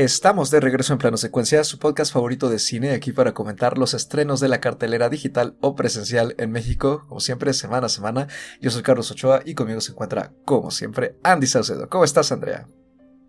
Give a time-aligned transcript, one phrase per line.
[0.00, 3.92] Estamos de regreso en Plano Secuencia, su podcast favorito de cine, aquí para comentar los
[3.92, 8.26] estrenos de la cartelera digital o presencial en México, como siempre, semana a semana.
[8.62, 11.90] Yo soy Carlos Ochoa y conmigo se encuentra, como siempre, Andy Saucedo.
[11.90, 12.64] ¿Cómo estás, Andrea?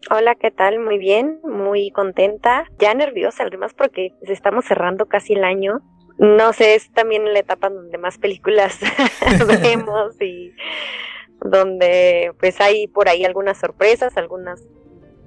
[0.10, 0.80] Hola, ¿qué tal?
[0.80, 5.82] Muy bien, muy contenta, ya nerviosa, además porque estamos cerrando casi el año.
[6.20, 8.80] No sé, es también la etapa donde más películas
[9.62, 10.54] vemos y
[11.44, 14.66] donde pues hay por ahí algunas sorpresas, algunas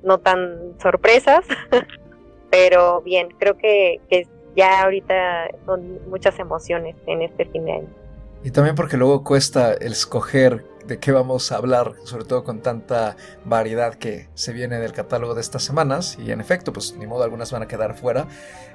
[0.04, 1.44] no tan sorpresas,
[2.50, 4.00] pero bien, creo que,
[4.56, 7.88] ya ahorita son muchas emociones en este fin de año.
[8.44, 12.60] Y también porque luego cuesta el escoger de qué vamos a hablar, sobre todo con
[12.60, 16.18] tanta variedad que se viene del catálogo de estas semanas.
[16.20, 18.26] Y en efecto, pues ni modo, algunas van a quedar fuera.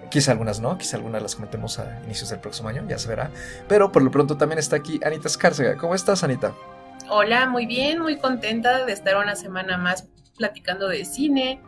[0.09, 3.29] Quizá algunas no, quizá algunas las comentemos a inicios del próximo año, ya se verá.
[3.69, 5.77] Pero por lo pronto también está aquí Anita Escárcega.
[5.77, 6.53] ¿Cómo estás, Anita?
[7.09, 10.07] Hola, muy bien, muy contenta de estar una semana más
[10.39, 11.61] platicando de cine.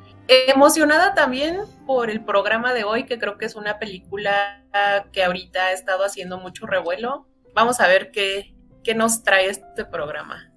[0.48, 4.66] Emocionada también por el programa de hoy, que creo que es una película
[5.12, 7.28] que ahorita ha estado haciendo mucho revuelo.
[7.54, 10.52] Vamos a ver qué, qué nos trae este programa.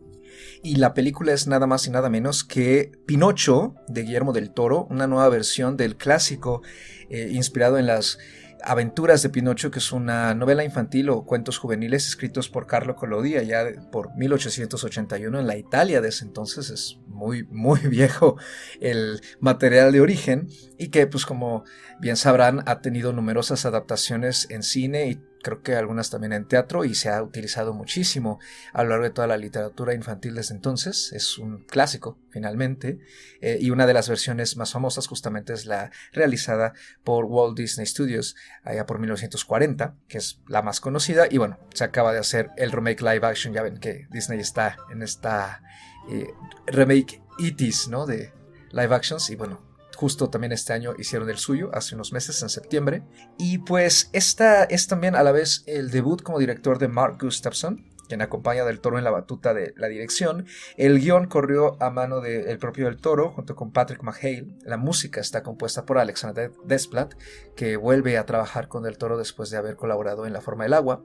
[0.62, 4.86] Y la película es nada más y nada menos que Pinocho de Guillermo del Toro,
[4.88, 6.62] una nueva versión del clásico
[7.10, 8.18] eh, inspirado en las
[8.66, 13.36] Aventuras de Pinocho, que es una novela infantil o cuentos juveniles escritos por Carlo Collodi
[13.36, 16.70] allá por 1881 en la Italia de ese entonces.
[16.70, 18.36] Es muy, muy viejo
[18.80, 20.48] el material de origen
[20.78, 21.64] y que, pues como
[22.00, 26.84] bien sabrán, ha tenido numerosas adaptaciones en cine y creo que algunas también en teatro
[26.84, 28.40] y se ha utilizado muchísimo
[28.72, 31.12] a lo largo de toda la literatura infantil desde entonces.
[31.12, 32.98] Es un clásico, finalmente,
[33.40, 36.72] eh, y una de las versiones más famosas justamente es la realizada
[37.04, 41.84] por Walt Disney Studios allá por 1940, que es la más conocida, y bueno, se
[41.84, 45.62] acaba de hacer el remake live action, ya ven que Disney está en esta
[46.10, 46.26] eh,
[46.66, 48.06] remake itis, ¿no?
[48.06, 48.32] De
[48.72, 52.48] live actions, y bueno, Justo también este año hicieron el suyo, hace unos meses, en
[52.48, 53.02] septiembre.
[53.38, 57.84] Y pues esta es también a la vez el debut como director de Mark Gustafson,
[58.08, 60.46] quien acompaña del Toro en la batuta de la dirección.
[60.76, 64.56] El guion corrió a mano del propio del Toro junto con Patrick McHale.
[64.64, 67.14] La música está compuesta por Alexander Desplat,
[67.56, 70.74] que vuelve a trabajar con del Toro después de haber colaborado en La forma del
[70.74, 71.04] agua.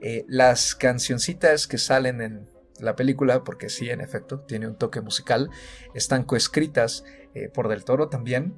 [0.00, 5.00] Eh, las cancioncitas que salen en la película, porque sí, en efecto, tiene un toque
[5.00, 5.50] musical,
[5.94, 7.04] están coescritas
[7.34, 8.54] eh, por Del Toro también.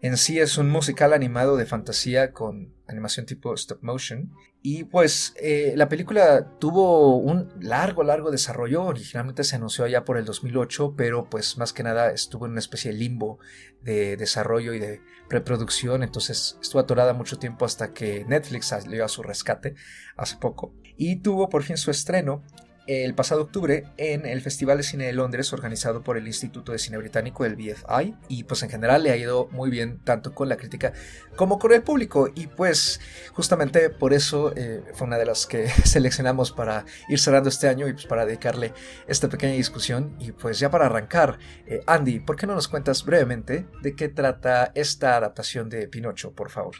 [0.00, 4.32] En sí es un musical animado de fantasía con animación tipo stop motion.
[4.62, 8.84] Y pues eh, la película tuvo un largo, largo desarrollo.
[8.84, 12.60] Originalmente se anunció allá por el 2008, pero pues más que nada estuvo en una
[12.60, 13.40] especie de limbo
[13.82, 16.04] de desarrollo y de preproducción.
[16.04, 19.74] Entonces estuvo atorada mucho tiempo hasta que Netflix salió a su rescate
[20.16, 20.74] hace poco.
[20.96, 22.44] Y tuvo por fin su estreno
[22.88, 26.78] el pasado octubre en el Festival de Cine de Londres organizado por el Instituto de
[26.78, 30.48] Cine Británico, el BFI, y pues en general le ha ido muy bien tanto con
[30.48, 30.94] la crítica
[31.36, 33.00] como con el público y pues
[33.34, 37.86] justamente por eso eh, fue una de las que seleccionamos para ir cerrando este año
[37.88, 38.72] y pues para dedicarle
[39.06, 43.04] esta pequeña discusión y pues ya para arrancar, eh, Andy, ¿por qué no nos cuentas
[43.04, 46.76] brevemente de qué trata esta adaptación de Pinocho, por favor?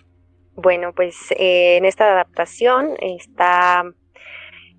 [0.55, 3.85] Bueno, pues eh, en esta adaptación está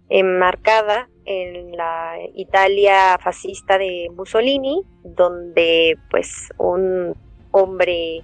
[0.09, 7.15] enmarcada en la Italia fascista de Mussolini, donde pues un
[7.51, 8.23] hombre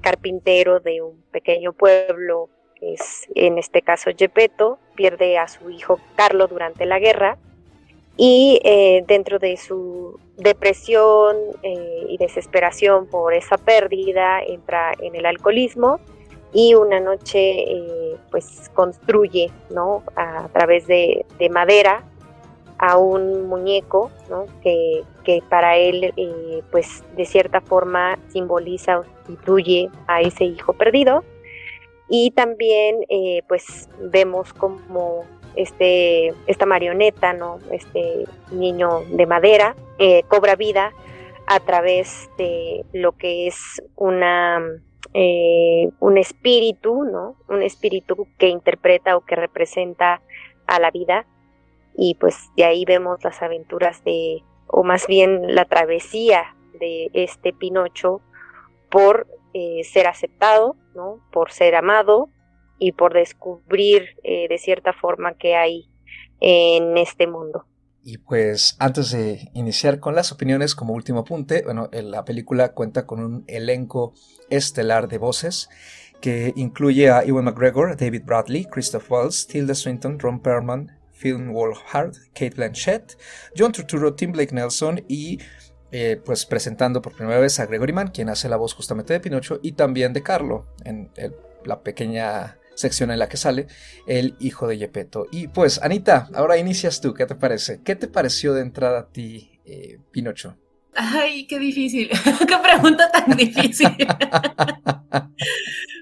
[0.00, 2.48] carpintero de un pequeño pueblo,
[2.80, 7.36] es en este caso Gepetto, pierde a su hijo Carlo durante la guerra
[8.16, 15.26] y eh, dentro de su depresión eh, y desesperación por esa pérdida entra en el
[15.26, 16.00] alcoholismo
[16.52, 20.02] y una noche eh, pues construye ¿no?
[20.16, 22.02] a, través de, madera
[22.80, 24.46] a un muñeco ¿no?
[24.62, 25.04] que,
[25.48, 31.22] para él eh, pues de cierta forma simboliza o sustituye a ese hijo perdido
[32.08, 39.76] y también eh, pues vemos como este esta marioneta no este niño de madera
[40.28, 40.92] cobra vida
[41.46, 44.60] a través de lo que es una
[45.12, 47.34] eh, un espíritu, ¿no?
[47.48, 50.22] Un espíritu que interpreta o que representa
[50.68, 51.26] a la vida
[51.96, 57.52] y pues de ahí vemos las aventuras de, o más bien la travesía de este
[57.52, 58.20] Pinocho
[58.90, 61.20] por eh, ser aceptado, ¿no?
[61.32, 62.30] Por ser amado
[62.78, 65.88] y por descubrir eh, de cierta forma que hay
[66.40, 67.66] en este mundo.
[68.02, 73.06] Y pues antes de iniciar con las opiniones, como último apunte, bueno, la película cuenta
[73.06, 74.14] con un elenco
[74.48, 75.68] estelar de voces
[76.20, 82.14] que incluye a Ewan McGregor, David Bradley, Christoph Waltz, Tilda Swinton, Ron Perlman, Phil Wolfhard,
[82.34, 83.16] Kate Blanchett,
[83.56, 85.38] John Turturro, Tim Blake Nelson y
[85.92, 89.20] eh, pues presentando por primera vez a Gregory Mann, quien hace la voz justamente de
[89.20, 91.10] Pinocho, y también de Carlo, en
[91.64, 93.66] la pequeña sección en la que sale
[94.06, 95.26] el hijo de Gepetto.
[95.32, 97.82] Y pues, Anita, ahora inicias tú, ¿qué te parece?
[97.82, 100.56] ¿Qué te pareció de entrada a ti, eh, Pinocho?
[100.94, 102.08] Ay, qué difícil,
[102.48, 103.88] qué pregunta tan difícil.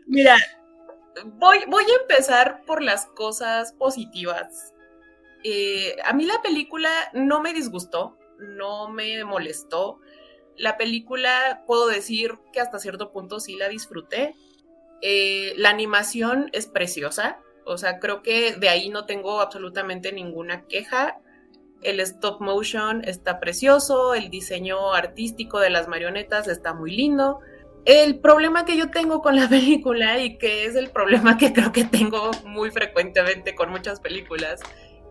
[0.07, 0.37] Mira,
[1.39, 4.75] voy, voy a empezar por las cosas positivas.
[5.45, 10.01] Eh, a mí la película no me disgustó, no me molestó.
[10.57, 14.35] La película puedo decir que hasta cierto punto sí la disfruté.
[15.01, 20.67] Eh, la animación es preciosa, o sea, creo que de ahí no tengo absolutamente ninguna
[20.67, 21.21] queja.
[21.83, 27.39] El stop motion está precioso, el diseño artístico de las marionetas está muy lindo.
[27.85, 31.71] El problema que yo tengo con la película y que es el problema que creo
[31.71, 34.61] que tengo muy frecuentemente con muchas películas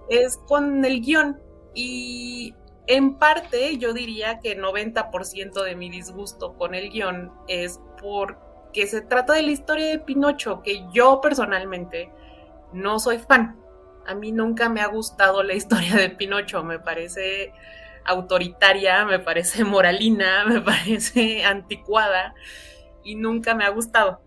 [0.10, 1.40] es con el guion.
[1.74, 2.56] Y
[2.88, 9.02] en parte yo diría que 90% de mi disgusto con el guion es porque se
[9.02, 12.12] trata de la historia de Pinocho, que yo personalmente
[12.74, 13.60] no soy fan.
[14.06, 17.52] A mí nunca me ha gustado la historia de Pinocho, me parece
[18.06, 22.34] autoritaria, me parece moralina, me parece anticuada
[23.04, 24.22] y nunca me ha gustado.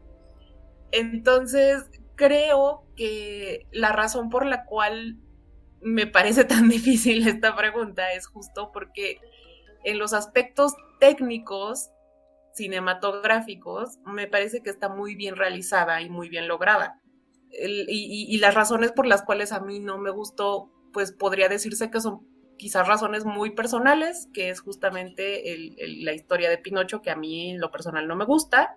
[0.92, 5.16] Entonces, creo que la razón por la cual
[5.82, 9.20] me parece tan difícil esta pregunta es justo porque
[9.84, 11.90] en los aspectos técnicos
[12.52, 17.00] cinematográficos me parece que está muy bien realizada y muy bien lograda.
[17.52, 22.00] y, las razones por las cuales a mí no me gustó, pues podría decirse que
[22.00, 22.26] son
[22.58, 25.42] quizás razones muy personales, que es justamente
[25.78, 28.76] la historia de Pinocho, que a mí en lo personal no me gusta,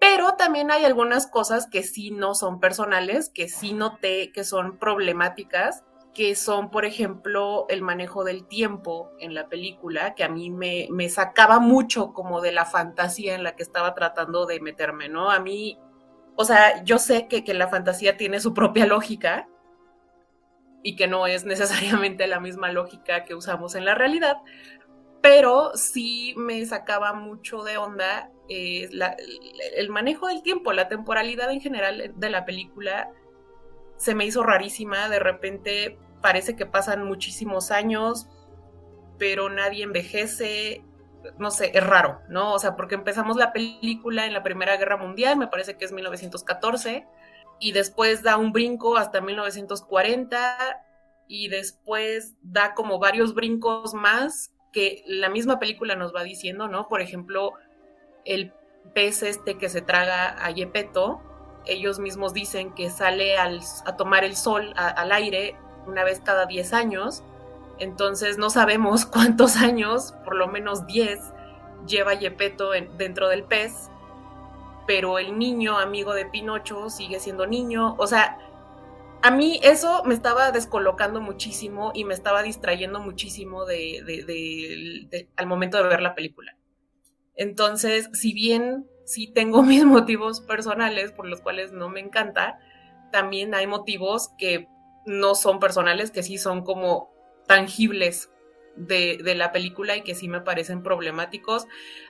[0.00, 4.78] pero también hay algunas cosas que sí no son personales, que sí noté que son
[4.78, 5.84] problemáticas
[6.18, 10.88] que son, por ejemplo, el manejo del tiempo en la película, que a mí me,
[10.90, 15.30] me sacaba mucho como de la fantasía en la que estaba tratando de meterme, ¿no?
[15.30, 15.78] A mí,
[16.34, 19.48] o sea, yo sé que, que la fantasía tiene su propia lógica
[20.82, 24.38] y que no es necesariamente la misma lógica que usamos en la realidad,
[25.22, 28.88] pero sí me sacaba mucho de onda eh,
[29.76, 33.08] el manejo del tiempo, la temporalidad en general de la película
[33.98, 38.28] se me hizo rarísima, de repente parece que pasan muchísimos años,
[39.18, 40.84] pero nadie envejece,
[41.38, 42.54] no sé, es raro, ¿no?
[42.54, 45.92] O sea, porque empezamos la película en la Primera Guerra Mundial, me parece que es
[45.92, 47.06] 1914,
[47.60, 50.84] y después da un brinco hasta 1940,
[51.28, 56.88] y después da como varios brincos más que la misma película nos va diciendo, ¿no?
[56.88, 57.52] Por ejemplo,
[58.24, 58.52] el
[58.94, 61.20] pez este que se traga a Yepeto,
[61.66, 65.56] ellos mismos dicen que sale a tomar el sol al aire
[65.88, 67.22] una vez cada 10 años,
[67.78, 71.18] entonces no sabemos cuántos años, por lo menos 10,
[71.86, 73.90] lleva Yepeto dentro del pez,
[74.86, 78.38] pero el niño amigo de Pinocho sigue siendo niño, o sea,
[79.22, 85.82] a mí eso me estaba descolocando muchísimo y me estaba distrayendo muchísimo de, al momento
[85.82, 86.56] de ver la película.
[87.34, 92.58] Entonces, si bien sí tengo mis motivos personales por los cuales no me encanta,
[93.10, 94.68] también hay motivos que
[95.08, 97.10] no son personales, que sí son como
[97.46, 98.30] tangibles
[98.76, 101.66] de, la película y que sí me parecen problemáticos.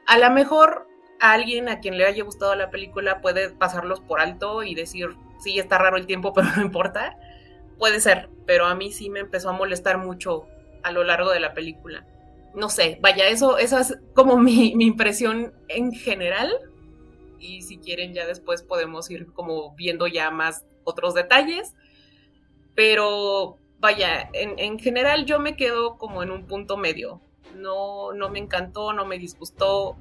[0.06, 0.86] A lo mejor
[1.20, 5.08] a alguien a quien le haya gustado la película puede pasarlos por alto y decir,
[5.40, 7.16] sí, está raro el tiempo, pero no importa.
[7.78, 10.46] Puede ser, pero a mí sí me empezó a molestar mucho
[10.82, 12.06] a lo largo de la película.
[12.54, 16.52] No sé, vaya, eso, esa es como mi, mi impresión en general.
[17.38, 21.74] Y si quieren, ya después podemos ir como viendo ya más otros detalles.
[22.78, 27.20] Pero vaya, en, general yo me quedo como en un punto medio.
[27.56, 29.96] No, no me encantó, no me disgustó.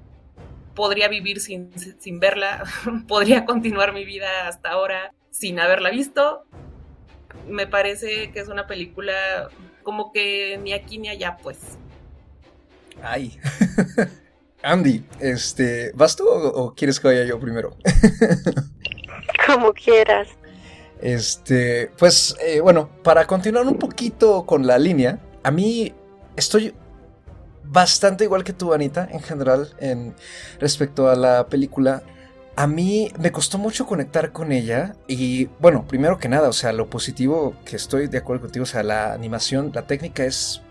[0.76, 2.66] Podría vivir sin, sin verla,
[3.08, 6.44] podría continuar mi vida hasta ahora sin haberla visto.
[7.48, 9.50] Me parece que es una película
[9.82, 11.80] como que ni aquí ni allá, pues.
[13.02, 13.40] Ay.
[14.62, 17.76] Andy, este, ¿vas tú o quieres que vaya yo primero?
[19.48, 20.30] Como quieras.
[21.02, 25.94] Este, pues eh, bueno, para continuar un poquito con la línea, a mí
[26.36, 26.74] estoy
[27.64, 30.16] bastante igual que tú, Anita, en general, en
[30.60, 32.04] respecto a la película.
[32.56, 36.74] A mí me costó mucho conectar con ella y bueno, primero que nada, o sea,
[36.74, 40.62] lo positivo que estoy de acuerdo contigo, o sea, la animación, la técnica es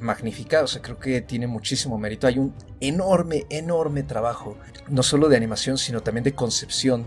[0.00, 2.26] magnífica, o sea, creo que tiene muchísimo mérito.
[2.26, 4.56] Hay un enorme, enorme trabajo,
[4.88, 7.06] no solo de animación, sino también de concepción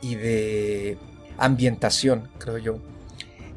[0.00, 0.98] y de
[1.38, 2.78] ambientación, creo yo.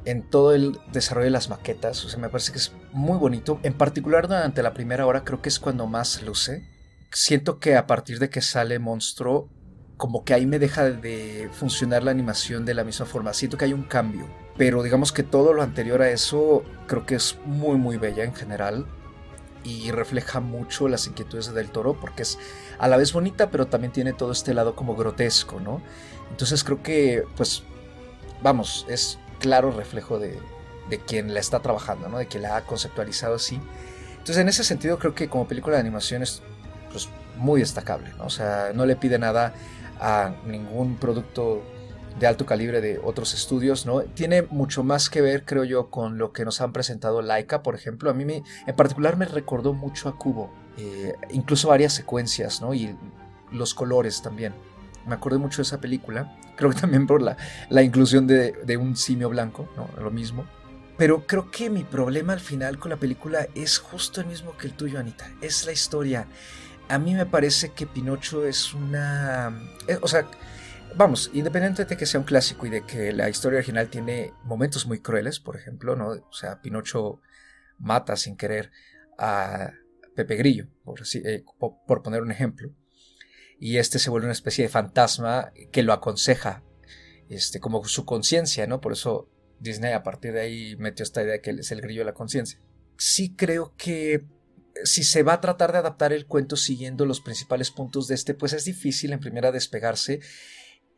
[0.06, 2.04] en todo el desarrollo de las maquetas.
[2.06, 3.60] O sea, me parece que es muy bonito.
[3.64, 6.64] En particular durante la primera hora creo que es cuando más luce.
[7.12, 9.50] Siento que a partir de que sale Monstruo,
[9.98, 13.34] como que ahí me deja de funcionar la animación de la misma forma.
[13.34, 14.28] Siento que hay un cambio.
[14.58, 18.34] Pero digamos que todo lo anterior a eso creo que es muy muy bella en
[18.34, 18.88] general.
[19.64, 22.40] Y refleja mucho las inquietudes del toro porque es
[22.80, 25.82] a la vez bonita pero también tiene todo este lado como grotesco, ¿no?
[26.32, 27.64] Entonces creo que pues
[28.42, 30.40] vamos, es claro reflejo de,
[31.08, 32.18] quien la está trabajando, ¿no?
[32.18, 33.62] de quien la ha conceptualizado así.
[34.12, 36.42] Entonces, en ese sentido, creo que como película de animación es
[36.92, 38.12] pues, muy destacable.
[38.18, 38.26] ¿no?
[38.26, 39.54] O sea, no le pide nada
[40.00, 41.64] a ningún producto
[42.20, 44.02] de alto calibre de otros estudios, ¿no?
[44.02, 47.76] Tiene mucho más que ver, creo yo, con lo que nos han presentado Laika, por
[47.76, 48.10] ejemplo.
[48.10, 52.74] A mí me, en particular me recordó mucho a Kubo, eh, incluso varias secuencias, ¿no?
[52.74, 52.96] Y
[53.52, 54.54] los colores también.
[55.10, 56.38] Me acordé mucho de esa película.
[56.56, 57.36] Creo que también por la,
[57.70, 59.90] la inclusión de, de, un simio blanco, ¿no?
[60.00, 60.46] Lo mismo.
[60.98, 64.68] Pero creo que mi problema al final con la película es justo el mismo que
[64.68, 65.32] el tuyo, Anita.
[65.42, 66.28] Es la historia.
[66.90, 69.52] A mí me parece que Pinocho es una...
[69.88, 70.28] Eh, o sea,
[70.96, 74.86] vamos, independientemente de que sea un clásico y de que la historia original tiene momentos
[74.86, 76.10] muy crueles, por ejemplo, ¿no?
[76.10, 77.20] O sea, Pinocho
[77.80, 78.72] mata sin querer
[79.18, 79.72] a
[80.16, 81.44] Pepe Grillo, por, eh,
[81.88, 82.72] por poner un ejemplo
[83.60, 86.64] y este se vuelve una especie de fantasma que lo aconseja,
[87.30, 88.80] este, como su conciencia, ¿no?
[88.82, 92.02] Por eso Disney a partir de ahí metió esta idea de que es el grillo
[92.02, 92.60] de la conciencia.
[92.98, 94.26] Sí creo que
[94.84, 98.34] si se va a tratar de adaptar el cuento siguiendo los principales puntos de este,
[98.34, 100.22] pues es difícil en primera despegarse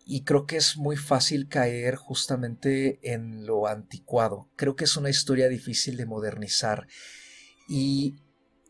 [0.06, 4.50] y creo que es muy fácil caer justamente en lo anticuado.
[4.56, 6.88] Creo que es una historia difícil de modernizar
[7.68, 8.16] y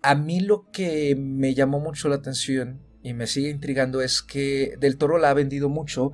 [0.02, 4.76] a mí lo que me llamó mucho la atención y me sigue intrigando es que
[4.80, 6.12] Del Toro la ha vendido mucho,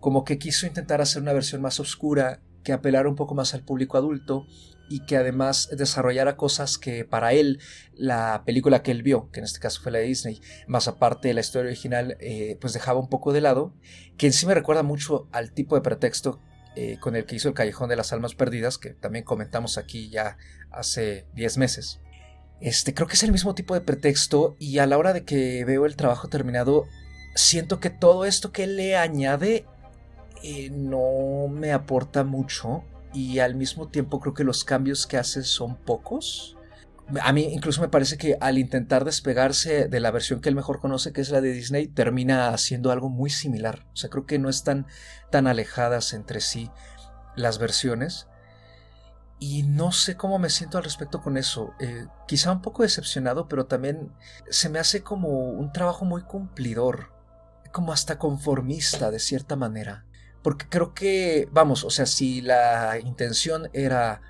[0.00, 3.64] como que quiso intentar hacer una versión más oscura, que apelara un poco más al
[3.64, 4.46] público adulto
[4.88, 7.60] y que además desarrollara cosas que para él
[7.94, 11.28] la película que él vio, que en este caso fue la de Disney, más aparte
[11.28, 13.72] de la historia original, eh, pues dejaba un poco de lado,
[14.18, 16.40] que en sí me recuerda mucho al tipo de pretexto
[16.76, 20.10] eh, con el que hizo el Callejón de las Almas Perdidas, que también comentamos aquí
[20.10, 20.36] ya
[20.70, 22.00] hace 10 meses.
[22.60, 25.64] Este, creo que es el mismo tipo de pretexto y a la hora de que
[25.64, 26.86] veo el trabajo terminado,
[27.34, 29.64] siento que todo esto que le añade
[30.42, 35.42] eh, no me aporta mucho y al mismo tiempo creo que los cambios que hace
[35.42, 36.56] son pocos.
[37.22, 40.80] A mí incluso me parece que al intentar despegarse de la versión que él mejor
[40.80, 43.86] conoce, que es la de Disney, termina haciendo algo muy similar.
[43.92, 44.86] O sea, creo que no están
[45.30, 46.70] tan alejadas entre sí
[47.36, 48.28] las versiones.
[49.42, 51.72] Y no sé cómo me siento al respecto con eso.
[51.80, 54.12] Eh, quizá un poco decepcionado, pero también
[54.50, 57.14] se me hace como un trabajo muy cumplidor,
[57.72, 60.04] como hasta conformista de cierta manera.
[60.42, 64.20] Porque creo que, vamos, o sea, si la intención era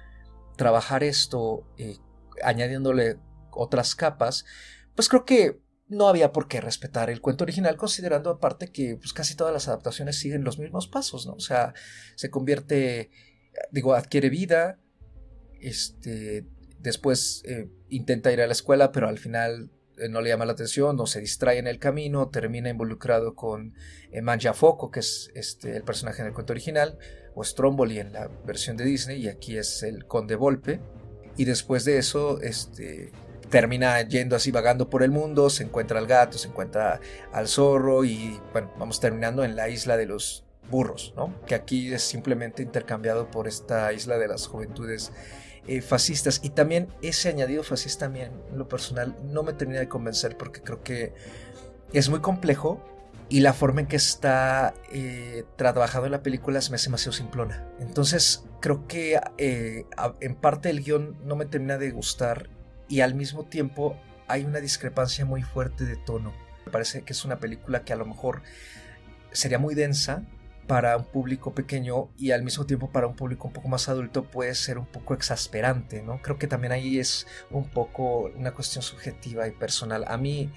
[0.57, 1.99] trabajar esto eh,
[2.45, 3.19] añadiéndole
[3.51, 4.45] otras capas,
[4.95, 9.13] pues creo que no había por qué respetar el cuento original, considerando aparte que pues,
[9.13, 11.33] casi todas las adaptaciones siguen los mismos pasos, ¿no?
[11.33, 11.75] O sea,
[12.15, 13.11] se convierte,
[13.73, 14.79] digo, adquiere vida,
[15.61, 16.45] este,
[16.79, 20.53] después eh, intenta ir a la escuela, pero al final eh, no le llama la
[20.53, 23.75] atención, no se distrae en el camino, termina involucrado con
[24.11, 26.99] eh, Manjafoco, que es este, el personaje en el cuento original,
[27.35, 30.81] o Stromboli en la versión de Disney, y aquí es el conde Volpe.
[31.37, 33.13] Y después de eso, este,
[33.51, 37.01] termina yendo así vagando por el mundo, se encuentra al gato, se encuentra
[37.33, 41.35] al zorro y bueno, vamos terminando en la isla de los burros, ¿no?
[41.47, 45.13] Que aquí es simplemente intercambiado por esta isla de las juventudes
[45.67, 46.41] eh, fascistas.
[46.43, 50.63] Y también ese añadido fascista, también, en lo personal, no me termina de convencer porque
[50.63, 51.13] creo que
[51.93, 52.85] es muy complejo
[53.29, 57.13] y la forma en que está eh, trabajado en la película se me hace demasiado
[57.13, 57.69] simplona.
[57.79, 59.87] Entonces, creo que eh,
[60.21, 62.51] en parte el guion no me termina de gustar
[62.89, 66.33] y al mismo tiempo hay una discrepancia muy fuerte de tono.
[66.67, 68.43] Me parece que es una película que a lo mejor
[69.31, 70.25] sería muy densa
[70.71, 74.23] para un público pequeño y al mismo tiempo para un público un poco más adulto
[74.23, 76.23] puede ser un poco exasperante, ¿no?
[76.23, 80.05] Creo que también ahí es un poco una cuestión subjetiva y personal.
[80.07, 80.53] A mí,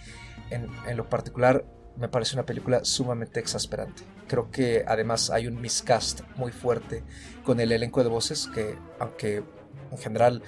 [0.51, 1.65] en, lo particular,
[1.97, 4.03] me parece una película sumamente exasperante.
[4.27, 7.03] Creo que además hay un miscast muy fuerte
[7.43, 9.41] con el elenco de voces que, aunque
[9.91, 10.43] en general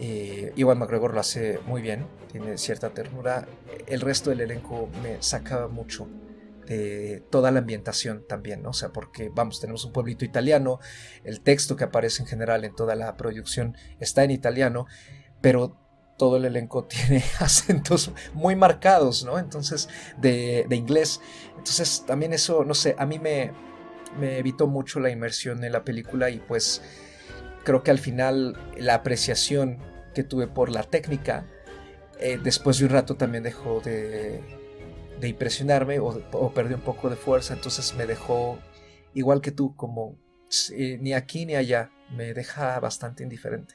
[0.00, 3.46] eh, Iwan McGregor lo hace muy bien, tiene cierta ternura,
[3.86, 6.08] el resto del elenco me saca mucho
[6.66, 8.70] de toda la ambientación también, ¿no?
[8.70, 10.80] O sea, porque vamos, tenemos un pueblito italiano,
[11.24, 14.86] el texto que aparece en general en toda la producción está en italiano,
[15.40, 15.78] pero
[16.18, 19.38] todo el elenco tiene acentos muy marcados, ¿no?
[19.38, 21.20] Entonces, de, inglés.
[21.50, 23.52] Entonces, también eso, no sé, a mí me,
[24.18, 26.82] me evitó mucho la inmersión en la película y pues
[27.64, 29.78] creo que al final la apreciación
[30.14, 31.46] que tuve por la técnica,
[32.18, 34.40] eh, después de un rato también dejó de,
[35.22, 38.58] impresionarme o, perdió un poco de fuerza, entonces me dejó
[39.14, 40.16] igual que tú, como
[40.72, 43.74] eh, ni aquí ni allá, me deja bastante indiferente.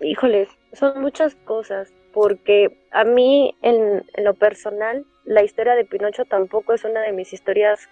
[0.00, 6.72] Híjoles, son muchas cosas, porque a mí en, lo personal la historia de Pinocho tampoco
[6.72, 7.88] es una de mis historias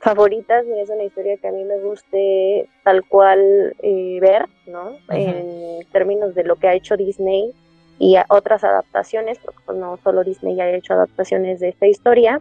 [0.00, 4.98] favoritas ni es una historia que a mí me guste tal cual eh, ver, ¿no?
[5.08, 7.52] En términos de lo que ha hecho Disney
[7.98, 12.40] y otras adaptaciones, porque pues, no solo Disney ha hecho adaptaciones de esta historia.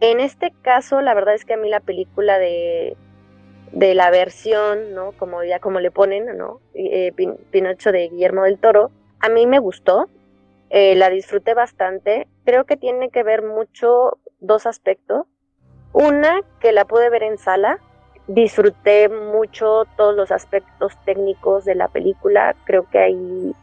[0.00, 2.96] En este caso, la verdad es que a mí la película de,
[3.72, 5.12] de la versión, ¿no?
[5.12, 6.60] Como ya como le ponen, ¿no?
[6.74, 7.12] Eh,
[7.50, 10.08] Pinocho de Guillermo del Toro, a mí me gustó,
[10.70, 12.28] eh, la disfruté bastante.
[12.44, 15.26] Creo que tiene que ver mucho dos aspectos.
[15.92, 17.80] Una, que la pude ver en sala,
[18.26, 23.54] disfruté mucho todos los aspectos técnicos de la película, creo que ahí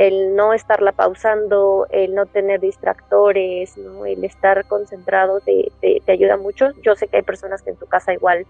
[0.00, 4.06] el no estarla pausando, el no tener distractores, ¿no?
[4.06, 6.70] el estar concentrado te, te, ayuda mucho.
[6.82, 8.46] Yo sé que hay personas que en tu casa igual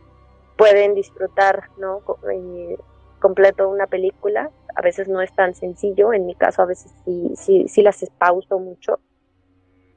[0.57, 2.02] pueden disfrutar ¿no?
[2.33, 2.78] Eh,
[3.19, 7.33] completo una película, a veces no es tan sencillo, en mi caso a veces sí,
[7.35, 9.00] sí, sí las pauso mucho,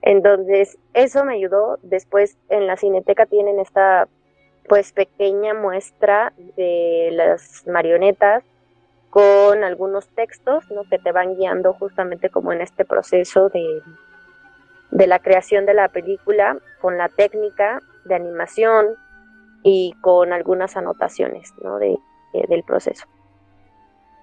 [0.04, 1.80] entonces, eso me ayudó.
[1.82, 4.08] Después en la cineteca tienen esta
[4.68, 8.44] pues pequeña muestra de las marionetas
[9.13, 10.86] con algunos textos ¿no?
[10.86, 13.84] que te van guiando justamente como en este proceso de,
[14.89, 18.96] de la creación de la película, con la técnica de animación
[19.62, 21.77] y con algunas anotaciones ¿no?
[21.77, 21.96] de,
[22.50, 23.05] del proceso.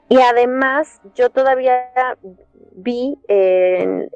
[0.08, 1.88] Y además yo todavía
[2.72, 4.10] vi en,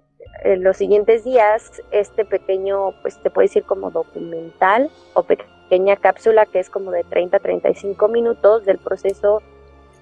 [0.57, 6.59] los siguientes días este pequeño, pues te puede decir como documental o pequeña cápsula que
[6.59, 9.41] es como de 30 a 35 minutos del proceso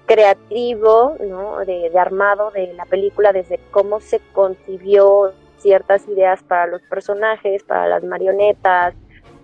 [0.05, 1.59] creativo, ¿no?
[1.65, 7.87] De, armado de la película, desde cómo se concibió ciertas ideas para los personajes, para
[7.87, 8.93] las marionetas,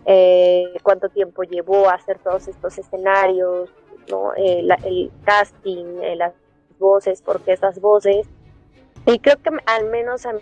[0.05, 3.69] eh, cuánto tiempo llevó a hacer todos estos escenarios,
[4.09, 4.33] ¿no?
[4.35, 6.33] Eh, el casting, eh, las
[6.77, 8.27] voces, porque esas voces.
[9.05, 10.33] Y creo que al menos a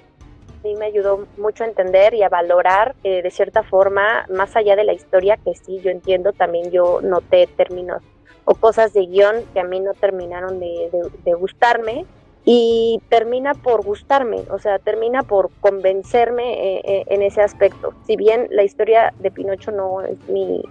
[0.63, 4.75] sí me ayudó mucho a entender y a valorar eh, de cierta forma, más allá
[4.75, 8.01] de la historia, que sí, yo entiendo, también yo noté términos
[8.49, 10.89] o cosas de guion que a mí no terminaron de,
[11.37, 12.05] gustarme
[12.45, 17.93] y termina por gustarme, o sea, termina por convencerme eh, eh, en ese aspecto.
[18.05, 20.63] Si bien la historia de Pinocho no es mi,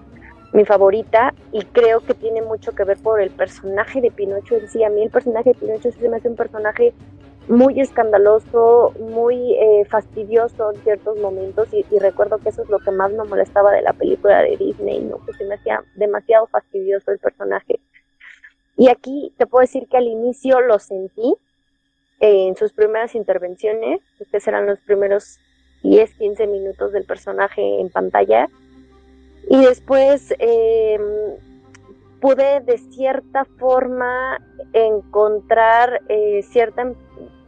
[0.55, 4.71] mi favorita y creo que tiene mucho que ver por el personaje de Pinocho en
[4.71, 4.83] sí.
[4.83, 6.95] A mí el personaje de Pinocho sí se me hace un personaje
[7.49, 12.91] muy escandaloso, muy eh, fastidioso en ciertos momentos y, recuerdo que eso es lo que
[12.91, 15.25] más me molestaba de la película de Disney, ¿no?
[15.25, 17.79] que se me hacía demasiado fastidioso el personaje.
[18.77, 21.37] Y aquí te puedo decir que al inicio lo sentí
[22.21, 25.39] en sus primeras intervenciones, que serán los primeros
[25.83, 28.49] 10, 15 minutos del personaje en pantalla.
[29.49, 31.03] Y después em,
[32.21, 34.41] pude de cierta forma
[34.73, 36.83] encontrar eh, cierta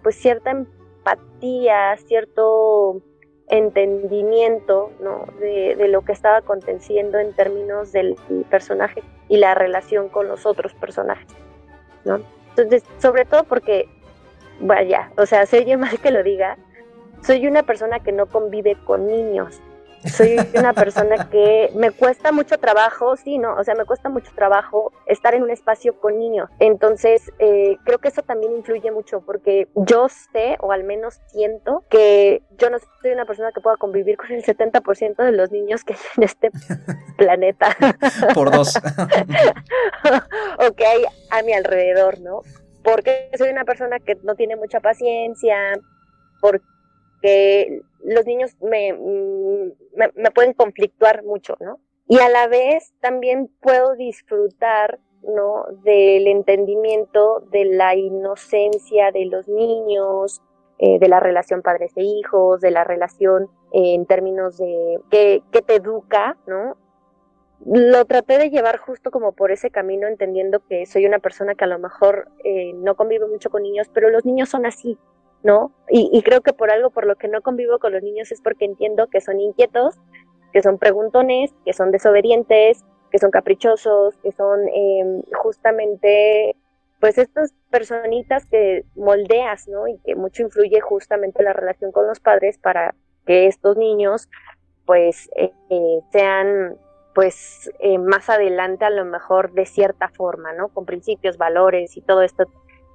[0.08, 3.02] pues cierta empatía, cierto
[3.46, 5.26] entendimiento ¿no?
[5.38, 8.16] de, lo que estaba aconteciendo en términos del
[8.48, 11.26] personaje y la relación con los otros personajes.
[12.06, 12.22] ¿no?
[12.56, 13.86] Entonces, sobre todo porque,
[14.60, 16.56] vaya, o sea, se oye mal que lo diga,
[17.22, 19.60] soy una persona que no convive con niños,
[20.04, 24.30] soy una persona que me cuesta mucho trabajo, sí, no, o sea, me cuesta mucho
[24.34, 26.48] trabajo estar en un espacio con niños.
[26.58, 31.84] Entonces, eh, creo que eso también influye mucho porque yo sé, o al menos siento,
[31.88, 35.84] que yo no soy una persona que pueda convivir con el 70% de los niños
[35.84, 36.50] que hay en este
[37.18, 37.76] planeta.
[38.34, 38.74] Por dos.
[40.58, 42.42] o que hay a mi alrededor, ¿no?
[42.82, 45.56] Porque soy una persona que no tiene mucha paciencia,
[46.40, 46.64] porque
[47.22, 51.78] los niños me, me, pueden conflictuar mucho, ¿no?
[52.08, 55.64] Y a la vez también puedo disfrutar, ¿no?
[55.82, 60.40] Del entendimiento, de la inocencia de los niños,
[60.80, 65.42] eh, de la relación padres e hijos, de la relación eh, en términos de que,
[65.50, 66.76] te educa, ¿no?
[67.66, 71.64] Lo traté de llevar justo como por ese camino, entendiendo que soy una persona que
[71.64, 74.96] a lo mejor eh, no convive mucho con niños, pero los niños son así,
[75.42, 75.72] ¿no?
[75.88, 78.64] Y, creo que por algo por lo que no convivo con los niños es porque
[78.64, 79.96] entiendo que son inquietos,
[80.52, 86.56] que son preguntones, que son desobedientes, que son caprichosos, que son em, justamente,
[87.00, 89.88] pues estas personitas que moldeas, ¿no?
[89.88, 92.94] Y que mucho influye justamente la relación con los padres para
[93.26, 94.28] que estos niños,
[94.84, 96.76] pues, eh, eh, sean
[97.14, 100.68] pues eh, más adelante a lo mejor de cierta forma, ¿no?
[100.68, 102.44] Con principios, valores y todo esto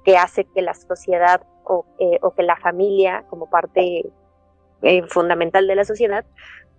[0.04, 4.04] que hace que la sociedad o, eh, que la familia, como parte
[4.82, 6.24] eh, fundamental de la sociedad,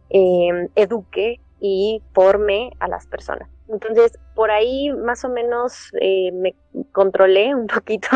[0.09, 3.49] em, eduque y forme a las personas.
[3.67, 6.55] Entonces, por ahí más o menos eh, me
[6.91, 8.07] controlé un poquito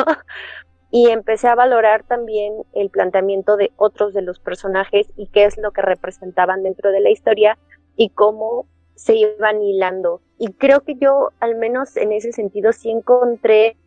[0.92, 5.58] y empecé a valorar también el planteamiento de otros de los personajes y qué es
[5.58, 7.58] lo que representaban dentro de la historia
[7.96, 10.22] y cómo se iban hilando.
[10.38, 13.78] Y creo que yo, al menos en ese sentido, sí encontré,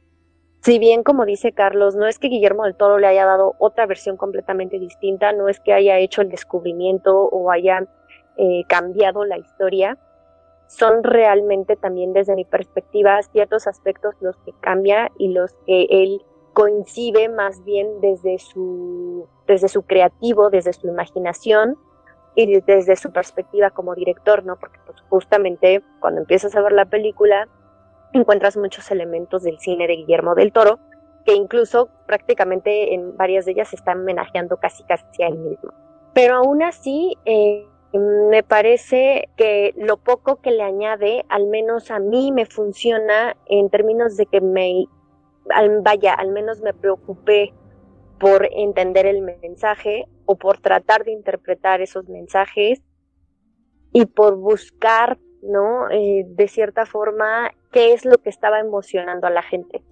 [0.63, 3.87] si bien como dice Carlos, no es que Guillermo del Toro le haya dado otra
[3.87, 7.85] versión completamente distinta, no es que haya hecho el descubrimiento o haya
[8.37, 9.99] eh, cambiado la historia,
[10.69, 16.23] son realmente también desde mi perspectiva ciertos aspectos los que cambia y los que él
[16.53, 21.77] coincide más bien desde su, desde su creativo, desde su imaginación
[22.37, 24.57] y desde su perspectiva como director, ¿no?
[24.57, 27.49] Porque pues, justamente cuando empiezas a ver la película
[28.13, 30.79] encuentras muchos elementos del cine de Guillermo del Toro
[31.25, 35.73] que incluso prácticamente en varias de ellas se están homenajeando casi casi a él mismo.
[36.15, 41.99] Pero aún así, eh, me parece que lo poco que le añade, al menos a
[41.99, 44.87] mí me funciona en términos de que me,
[45.83, 47.53] vaya, al menos me preocupé
[48.19, 52.81] por entender el mensaje o por tratar de interpretar esos mensajes
[53.93, 55.91] y por buscar, ¿no?
[55.91, 59.83] Eh, de cierta forma, qué es lo que estaba emocionando a la gente.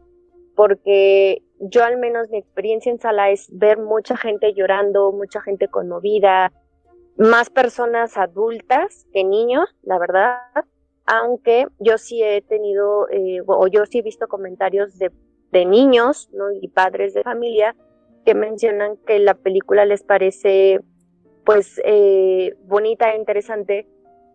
[0.54, 5.68] Porque yo al menos mi experiencia en sala es ver mucha gente llorando, mucha gente
[5.68, 6.52] conmovida,
[7.16, 10.38] más personas adultas que niños, la verdad,
[11.06, 15.10] aunque yo sí he tenido, eh, o yo sí he visto comentarios de,
[15.50, 16.52] de niños ¿no?
[16.52, 17.74] y padres de familia
[18.24, 20.80] que mencionan que la película les parece
[21.44, 23.88] pues eh, bonita e interesante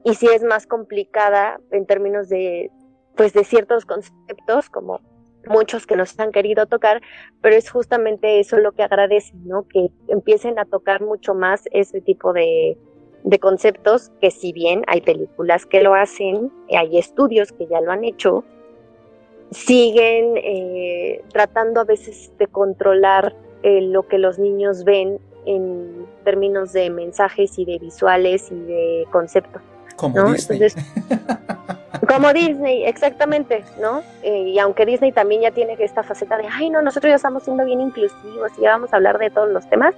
[0.04, 2.72] y si es más complicada en términos de
[3.16, 5.02] pues de ciertos conceptos como
[5.48, 7.02] muchos que nos han querido tocar,
[7.42, 9.68] pero es justamente eso lo que agradecen, ¿no?
[9.68, 12.78] Que empiecen a tocar mucho más ese tipo de,
[13.24, 17.92] de conceptos que si bien hay películas que lo hacen, hay estudios que ya lo
[17.92, 18.44] han hecho,
[19.52, 26.74] siguen eh, tratando a veces de controlar eh, lo que los niños ven en términos
[26.74, 29.62] de mensajes y de visuales y de conceptos.
[29.96, 30.60] Como Disney.
[32.08, 34.02] como Disney, exactamente, ¿no?
[34.24, 37.44] Eh, y aunque Disney también ya tiene esta faceta de, ay, no, nosotros ya estamos
[37.44, 39.94] siendo bien inclusivos y ya vamos a hablar de todos los temas,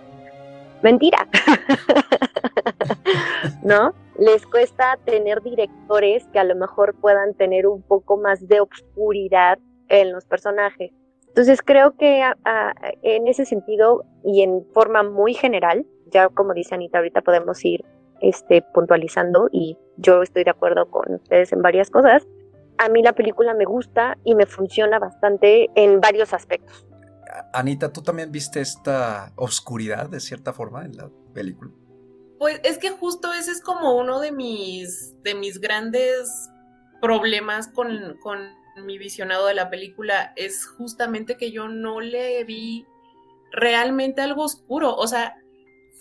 [0.81, 1.27] mentira,
[3.63, 3.93] ¿no?
[4.17, 9.60] Les cuesta tener directores que a lo mejor puedan tener un poco más de obscuridad
[9.89, 10.91] en los personajes.
[11.27, 12.23] Entonces creo que
[13.03, 17.86] en ese sentido y en forma muy general, ya como dice Anita, ahorita podemos ir
[18.21, 22.27] este, puntualizando y yo estoy de acuerdo con ustedes en varias cosas.
[22.77, 26.86] A mí la película me gusta y me funciona bastante en varios aspectos.
[27.53, 31.71] Anita, ¿tú también viste esta oscuridad de cierta forma en la película?
[32.39, 36.49] Pues es que justo ese es como uno de mis, de mis grandes
[37.01, 38.39] problemas con, con
[38.86, 42.86] mi visionado de la película es justamente que yo no le vi
[43.51, 45.36] realmente algo oscuro, o sea,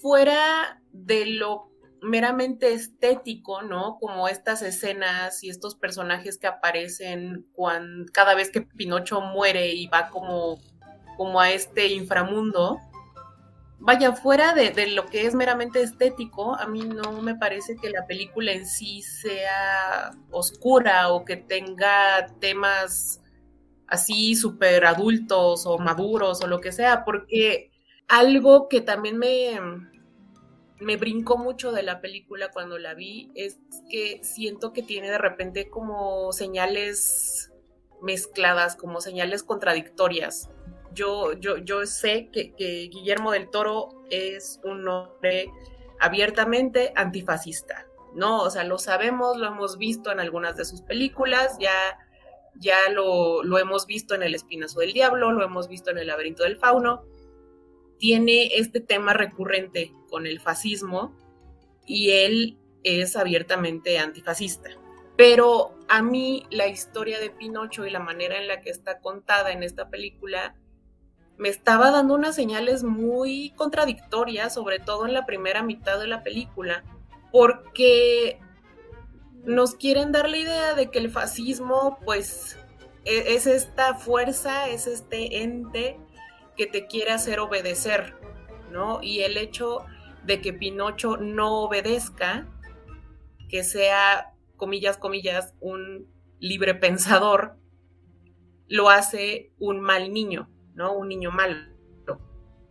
[0.00, 1.70] fuera de lo
[2.06, 3.98] meramente estético, ¿no?
[4.00, 9.88] Como estas escenas y estos personajes que aparecen cuando, cada vez que Pinocho muere y
[9.88, 10.58] va como,
[11.16, 12.78] como a este inframundo,
[13.78, 18.06] vaya, fuera de, lo que es meramente estético, a mí no me parece que la
[18.06, 23.20] película en sí sea oscura o que tenga temas
[23.88, 27.70] así súper adultos o maduros o lo que sea, porque
[28.08, 29.58] algo que también me,
[30.80, 33.58] me brincó mucho de la película cuando la vi es
[33.90, 37.52] que siento que tiene de repente como señales
[38.02, 40.50] mezcladas, como señales contradictorias
[40.96, 42.54] yo, yo, yo sé que,
[42.90, 45.52] Guillermo del Toro es un hombre
[46.00, 48.42] abiertamente antifascista, ¿no?
[48.42, 51.98] O sea, lo sabemos, lo hemos visto en algunas de sus películas, ya,
[52.54, 56.08] ya lo, lo hemos visto en El Espinazo del Diablo, lo hemos visto en El
[56.08, 57.04] Laberinto del Fauno.
[57.98, 61.14] Tiene este tema recurrente con el fascismo
[61.86, 64.70] y él es abiertamente antifascista.
[65.16, 69.52] Pero a mí la historia de Pinocho y la manera en la que está contada
[69.52, 70.54] en esta película
[71.38, 76.22] me estaba dando unas señales muy contradictorias, sobre todo en la primera mitad de la
[76.22, 76.82] película,
[77.30, 78.38] porque
[79.44, 82.58] nos quieren dar la idea de que el fascismo, pues,
[83.04, 85.98] e-, es esta fuerza, es este ente
[86.56, 88.14] que te quiere hacer obedecer,
[88.70, 89.00] ¿no?
[89.02, 89.84] Y el hecho
[90.24, 92.48] de que Pinocho no obedezca,
[93.48, 96.08] que sea, comillas, comillas, un
[96.40, 97.56] libre pensador,
[98.68, 100.50] lo hace un mal niño.
[100.76, 100.92] ¿no?
[100.92, 101.56] Un niño malo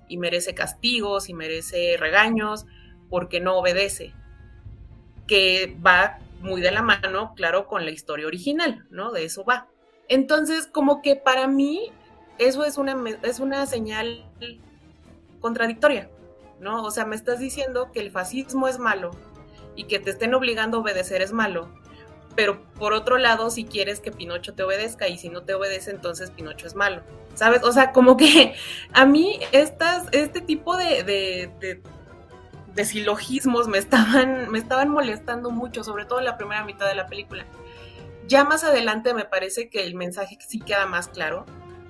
[0.07, 2.67] y merece castigos y merece regaños
[3.09, 4.13] porque no obedece,
[5.25, 9.11] que va muy de la mano, claro, con la historia original, ¿no?
[9.11, 9.67] De eso va.
[10.07, 11.91] Entonces, como que para mí
[12.37, 14.25] eso es una, es una señal
[15.39, 16.09] contradictoria,
[16.59, 16.83] ¿no?
[16.83, 19.11] O sea, me estás diciendo que el fascismo es malo
[19.75, 21.69] y que te estén obligando a obedecer es malo,
[22.35, 25.91] pero por otro lado, si quieres que Pinocho te obedezca y si no te obedece,
[25.91, 27.01] entonces Pinocho es malo,
[27.33, 27.63] ¿sabes?
[27.63, 28.55] O sea, como que
[28.93, 31.81] a mí estas, este tipo de, de,
[32.73, 36.95] de, silogismos me estaban, me estaban molestando mucho, sobre todo en la primera mitad de
[36.95, 37.45] la película.
[38.27, 41.45] Ya más adelante me parece que el mensaje sí queda más claro,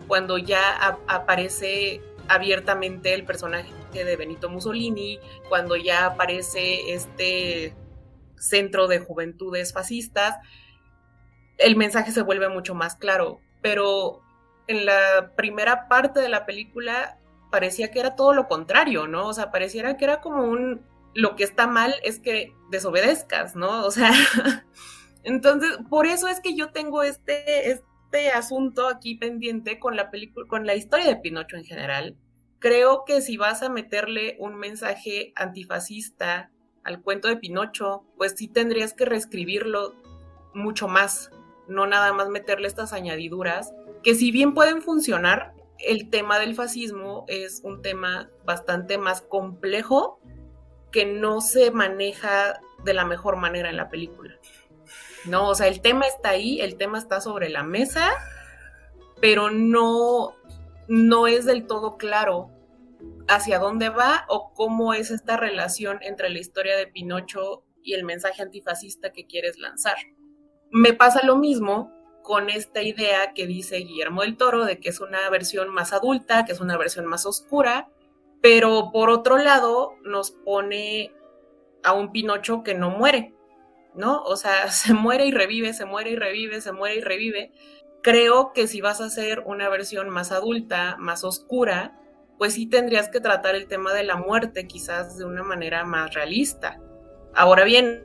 [0.08, 7.76] cuando ya aparece abiertamente el personaje de Benito Mussolini, cuando ya aparece este
[8.38, 10.38] centro de juventudes fascistas,
[11.58, 13.40] el mensaje se vuelve mucho más claro.
[13.62, 14.22] Pero
[14.68, 17.18] en la primera parte de la película
[17.52, 19.28] parecía que era todo lo contrario, ¿no?
[19.28, 20.82] O sea, pareciera que era como un,
[21.14, 23.86] lo que está mal es que desobedezcas, ¿no?
[23.86, 24.12] O sea,
[25.24, 27.86] entonces, por eso es que yo tengo este, este
[28.34, 32.16] asunto aquí pendiente con la película, con la historia de Pinocho en general.
[32.60, 36.52] Creo que si vas a meterle un mensaje antifascista
[36.84, 39.96] al cuento de Pinocho, pues sí tendrías que reescribirlo
[40.54, 41.32] mucho más,
[41.68, 47.26] no nada más meterle estas añadiduras, que si bien pueden funcionar, el tema del fascismo
[47.28, 50.20] es un tema bastante más complejo
[50.92, 54.40] que no se maneja de la mejor manera en la película.
[55.28, 58.12] No, o sea, el tema está ahí, el tema está sobre la mesa,
[59.22, 60.36] pero no,
[60.88, 62.52] no es del todo claro
[63.28, 68.04] hacia dónde va o cómo es esta relación entre la historia de Pinocho y el
[68.04, 69.96] mensaje antifascista que quieres lanzar.
[70.72, 71.92] Me pasa lo mismo
[72.24, 76.44] con esta idea que dice Guillermo del Toro de que es una versión más adulta,
[76.46, 77.90] que es una versión más oscura,
[78.42, 81.14] pero por otro lado nos pone
[81.84, 83.35] a un Pinocho que no muere,
[83.96, 84.22] ¿no?
[84.24, 87.52] O sea, se muere y revive, se muere y revive, se muere y revive.
[88.02, 92.00] Creo que si vas a hacer una versión más adulta, más oscura,
[92.38, 96.14] pues sí tendrías que tratar el tema de la muerte quizás de una manera más
[96.14, 96.80] realista.
[97.34, 98.04] Ahora bien,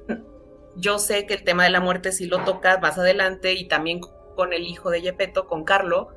[0.77, 4.01] yo sé que el tema de la muerte sí lo tocas más adelante y también
[4.37, 6.09] con el hijo de Yepeto, con Carlo,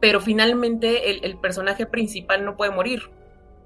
[0.00, 3.10] pero finalmente el, personaje principal no puede morir,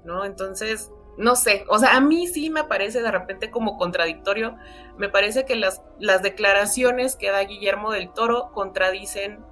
[0.05, 0.23] ¿no?
[0.23, 4.55] Entonces, no sé, o sea, a mí sí me parece de repente como contradictorio,
[4.97, 9.43] me parece que las, las declaraciones que da Guillermo del Toro contradicen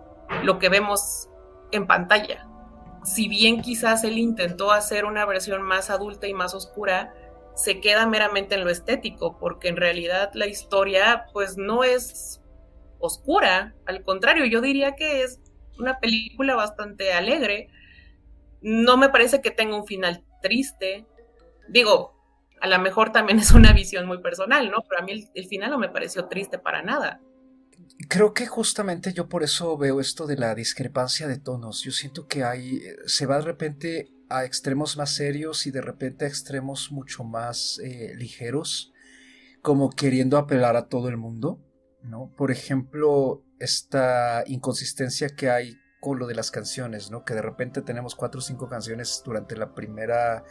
[0.43, 1.29] lo que vemos
[1.71, 2.47] en pantalla,
[3.03, 7.13] si bien quizás él intentó hacer una versión más adulta y más oscura,
[7.55, 12.41] se queda meramente en lo estético, porque en realidad la historia pues no es
[12.99, 15.39] oscura, al contrario, yo diría que es
[15.79, 17.69] una película bastante alegre.
[18.61, 21.05] No me parece que tenga un final triste.
[21.69, 22.15] Digo,
[22.61, 24.83] a lo mejor también es una visión muy personal, ¿no?
[24.87, 27.21] Pero a mí el, final no me pareció triste para nada
[28.07, 31.81] creo que justamente yo por eso veo esto de la discrepancia de tonos.
[31.83, 35.81] Yo siento que hay, eh, se va de repente a extremos más serios y de
[35.81, 38.93] repente a extremos mucho más eh, ligeros,
[39.61, 41.59] como queriendo apelar a todo el mundo,
[42.03, 42.31] ¿no?
[42.37, 47.25] Por ejemplo, esta inconsistencia que hay con lo de las canciones, ¿no?
[47.25, 50.43] Que de repente tenemos cuatro o cinco canciones durante la primera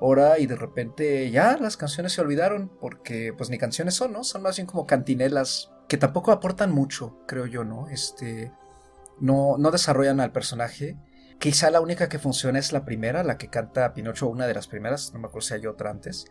[0.00, 4.24] hora y de repente ya las canciones se olvidaron porque pues ni canciones son, ¿no?
[4.24, 7.88] Son más bien como cantinelas que tampoco aportan mucho, creo yo, ¿no?
[7.88, 8.52] Este,
[9.20, 10.96] no, no desarrollan al personaje.
[11.38, 14.68] Quizá la única que funciona es la primera, la que canta Pinocho, una de las
[14.68, 16.26] primeras, no me acuerdo si hay otra antes.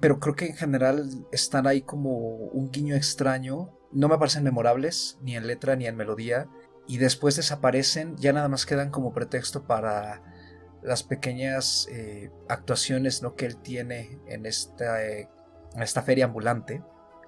[0.00, 3.76] Pero creo que en general están ahí como un guiño extraño.
[3.92, 6.48] No me parecen memorables, ni en letra ni en melodía.
[6.86, 10.22] Y después desaparecen, ya nada más quedan como pretexto para
[10.82, 13.34] las pequeñas eh, actuaciones ¿no?
[13.34, 15.28] que él tiene en esta, eh,
[15.74, 16.82] en esta feria ambulante.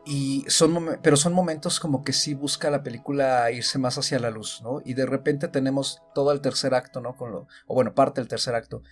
[0.04, 4.30] Y son, pero son momentos como que sí busca la película irse más hacia la
[4.30, 4.82] luz, ¿no?
[4.84, 7.16] Y de repente tenemos todo el tercer acto, ¿no?
[7.16, 8.82] Con lo, o bueno, parte del tercer acto,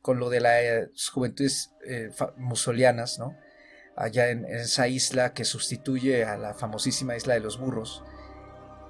[0.00, 3.36] con lo de las eh, juventudes eh, musolianas, ¿no?
[3.96, 8.04] Allá en, esa isla que sustituye a la famosísima isla de los burros.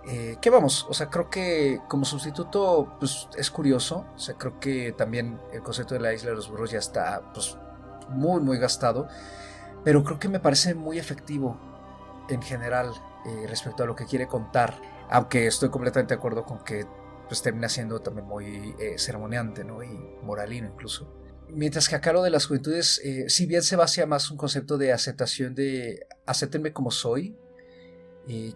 [0.08, 0.86] Eh, ¿Qué vamos?
[0.88, 4.06] O sea, creo que como sustituto, pues es curioso.
[4.14, 7.22] O sea, creo que también el concepto de la isla de los burros ya está,
[7.34, 7.56] pues,
[8.08, 9.08] muy, muy gastado.
[9.84, 11.58] Pero creo que me parece muy efectivo
[12.28, 12.92] en general
[13.26, 14.74] eh, respecto a lo que quiere contar,
[15.10, 16.86] aunque estoy completamente de acuerdo con que
[17.28, 19.82] pues termina siendo también muy eh, ceremoniante ¿no?
[19.82, 19.88] y
[20.22, 21.12] moralino incluso.
[21.48, 24.78] Mientras que acá lo de las juventudes, eh, si bien se basa más un concepto
[24.78, 27.36] de aceptación de acéptenme como soy,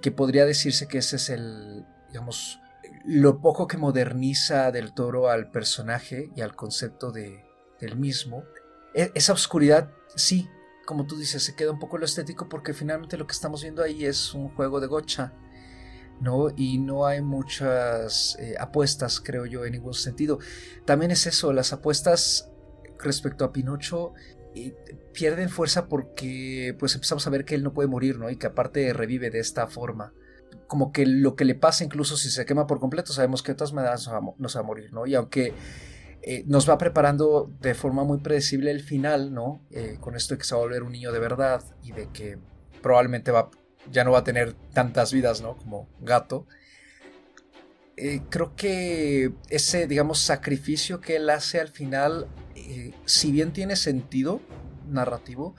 [0.01, 2.61] que podría decirse que ese es el, digamos,
[3.05, 7.45] lo poco que moderniza del toro al personaje y al concepto de,
[7.81, 8.45] del mismo.
[8.95, 10.49] E, esa oscuridad, sí,
[10.87, 13.83] como tú dices, se queda un poco lo estético porque finalmente lo que estamos viendo
[13.83, 15.33] ahí es un juego de gocha,
[16.21, 16.49] ¿no?
[16.57, 20.39] Y no hay muchas eh, apuestas, creo yo, en ningún sentido.
[20.85, 22.51] También es eso, las apuestas
[22.99, 24.15] respecto a Pinocho
[25.13, 28.31] pierden fuerza porque pues empezamos a ver que él no puede morir, ¿no?
[28.31, 30.13] Y que aparte revive de esta forma.
[30.67, 33.57] Como que lo que le pasa incluso si se quema por completo, sabemos que de
[33.57, 35.07] todas maneras no se va a morir, ¿no?
[35.07, 35.53] Y aunque
[36.27, 39.61] eh, nos va preparando de forma muy predecible el final, ¿no?
[39.71, 42.09] Eh, con esto de que se va a volver un niño de verdad y de
[42.15, 42.39] que
[42.81, 43.51] probablemente va,
[43.91, 45.57] ya no va a tener tantas vidas, ¿no?
[45.59, 46.47] Como gato.
[47.99, 52.27] Eh, creo que ese, digamos, sacrificio que él hace al final,
[53.05, 54.41] si bien tiene sentido
[54.89, 55.55] narrativo,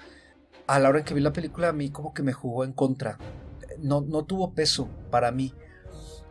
[0.67, 2.73] a la hora en que vi la película a mí como que me jugó en
[2.73, 3.17] contra.
[3.79, 5.53] No, no tuvo peso para mí.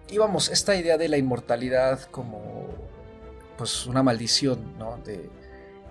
[0.09, 2.67] Y vamos, esta idea de la inmortalidad como
[3.57, 4.99] pues una maldición, ¿no?
[4.99, 5.31] De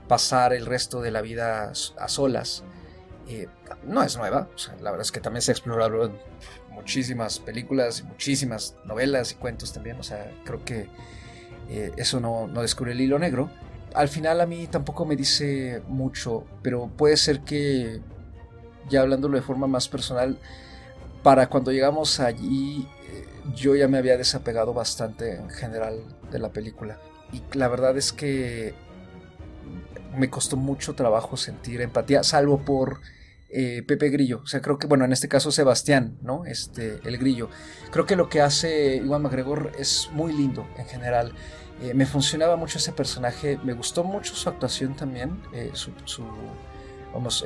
[0.07, 2.63] pasar el resto de la vida a solas.
[3.27, 3.47] Eh,
[3.85, 4.49] no es nueva,
[4.81, 6.17] la verdad es que también se exploraron
[6.71, 10.89] muchísimas películas, muchísimas novelas y cuentos también, o sea, creo que
[11.69, 13.49] eh, eso no, no descubre el hilo negro.
[13.93, 18.01] Al final a mí tampoco me dice mucho, pero puede ser que,
[18.89, 20.37] ya hablándolo de forma más personal,
[21.21, 23.25] para cuando llegamos allí eh,
[23.55, 26.97] yo ya me había desapegado bastante en general de la película.
[27.31, 28.73] Y la verdad es que
[30.15, 32.99] me costó mucho trabajo sentir empatía, salvo por
[33.53, 34.41] eh, Pepe Grillo.
[34.43, 36.45] O sea, creo que, bueno, en este caso Sebastián, ¿no?
[36.45, 37.49] Este, el Grillo.
[37.91, 41.33] Creo que lo que hace Iwan McGregor es muy lindo en general.
[41.81, 46.23] Eh, me funcionaba mucho ese personaje, me gustó mucho su actuación también, eh, su, su,
[47.13, 47.43] vamos,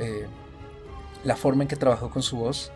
[1.23, 2.71] la forma en que trabajó con su voz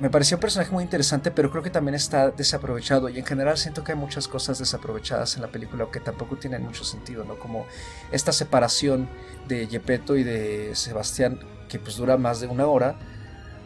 [0.00, 3.08] me pareció un personaje muy interesante, pero creo que también está desaprovechado.
[3.08, 6.62] Y en general siento que hay muchas cosas desaprovechadas en la película que tampoco tienen
[6.62, 7.38] mucho sentido, ¿no?
[7.38, 7.66] Como
[8.10, 9.08] esta separación
[9.46, 11.38] de Gepetto y de Sebastián,
[11.74, 12.94] que pues dura más de una hora,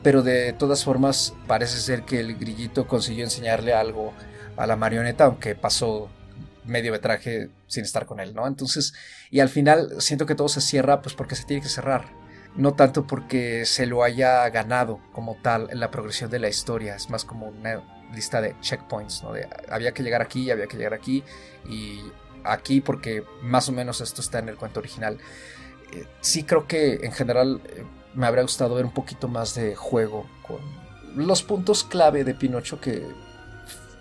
[0.03, 4.14] pero de todas formas parece ser que el grillito consiguió enseñarle algo
[4.57, 6.09] a la marioneta, aunque pasó
[6.64, 8.47] medio metraje sin estar con él, ¿no?
[8.47, 8.94] Entonces,
[9.31, 12.07] y al final siento que todo se cierra pues porque se tiene que cerrar
[12.57, 16.97] no tanto porque se lo haya ganado como tal en la progresión de la historia,
[16.97, 19.33] es más como una lista de checkpoints, ¿no?
[19.71, 21.23] Había que llegar aquí, había que llegar aquí
[21.68, 22.01] y
[22.42, 25.18] aquí porque más o menos esto está en el cuento original.
[25.92, 29.75] Eh, sí creo que en general eh, me habría gustado ver un poquito más de
[29.75, 30.59] juego con
[31.14, 33.07] los puntos clave de Pinocho que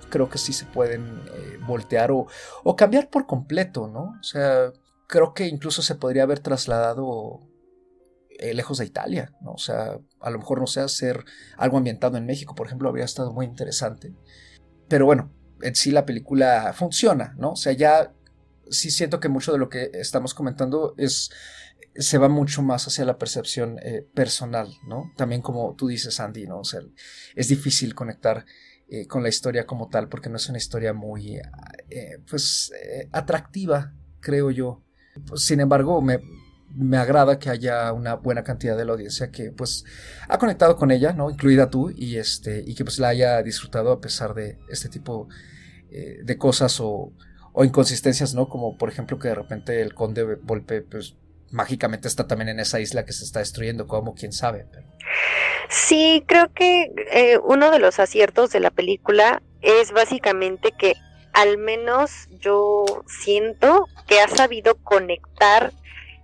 [0.10, 2.28] creo que sí se pueden eh, voltear o,
[2.64, 4.16] o cambiar por completo, ¿no?
[4.20, 4.72] O sea,
[5.08, 7.42] creo que incluso se podría haber trasladado
[8.40, 9.54] eh, lejos de Italia, ¿no?
[9.54, 11.26] O sea, a lo mejor no sé hacer
[11.58, 14.14] algo ambientado en México, por ejemplo, habría estado muy interesante.
[14.88, 17.52] Pero bueno, en sí la película funciona, ¿no?
[17.52, 18.14] O sea, ya
[18.70, 21.32] sí siento que mucho de lo que estamos comentando es
[21.98, 25.12] se va mucho más hacia la percepción eh, personal, ¿no?
[25.16, 26.60] También como tú dices, Andy, ¿no?
[26.60, 26.82] O sea,
[27.36, 28.46] es difícil conectar
[28.90, 31.40] eh, con la historia como tal porque no es una historia muy,
[32.30, 32.72] pues,
[33.12, 34.84] atractiva, creo yo.
[35.36, 36.20] Sin embargo, me,
[36.78, 39.86] me agrada que haya una buena cantidad de la audiencia que pues
[40.28, 41.30] ha conectado con ella, ¿no?
[41.30, 45.28] Incluida tú, y este, y que pues la haya disfrutado a pesar de este tipo
[45.90, 47.14] eh, de cosas o,
[47.54, 48.50] o, inconsistencias, ¿no?
[48.50, 51.16] Como por ejemplo que de repente el conde Volpe pues
[51.52, 54.66] mágicamente está también en esa isla que se está destruyendo, como quién sabe.
[55.70, 60.96] Sí, creo que eh, uno de los aciertos de la película es básicamente que
[61.34, 65.72] al menos yo siento que ha sabido conectar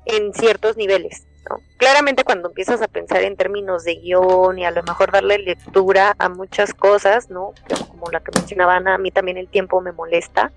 [0.05, 1.27] en ciertos niveles.
[1.49, 1.57] ¿no?
[1.77, 6.15] Claramente cuando empiezas a pensar en términos de guion y a lo mejor darle lectura
[6.17, 7.53] a muchas cosas, ¿no?
[7.89, 10.51] Como la que mencionaba Ana, a mí también el tiempo me molesta.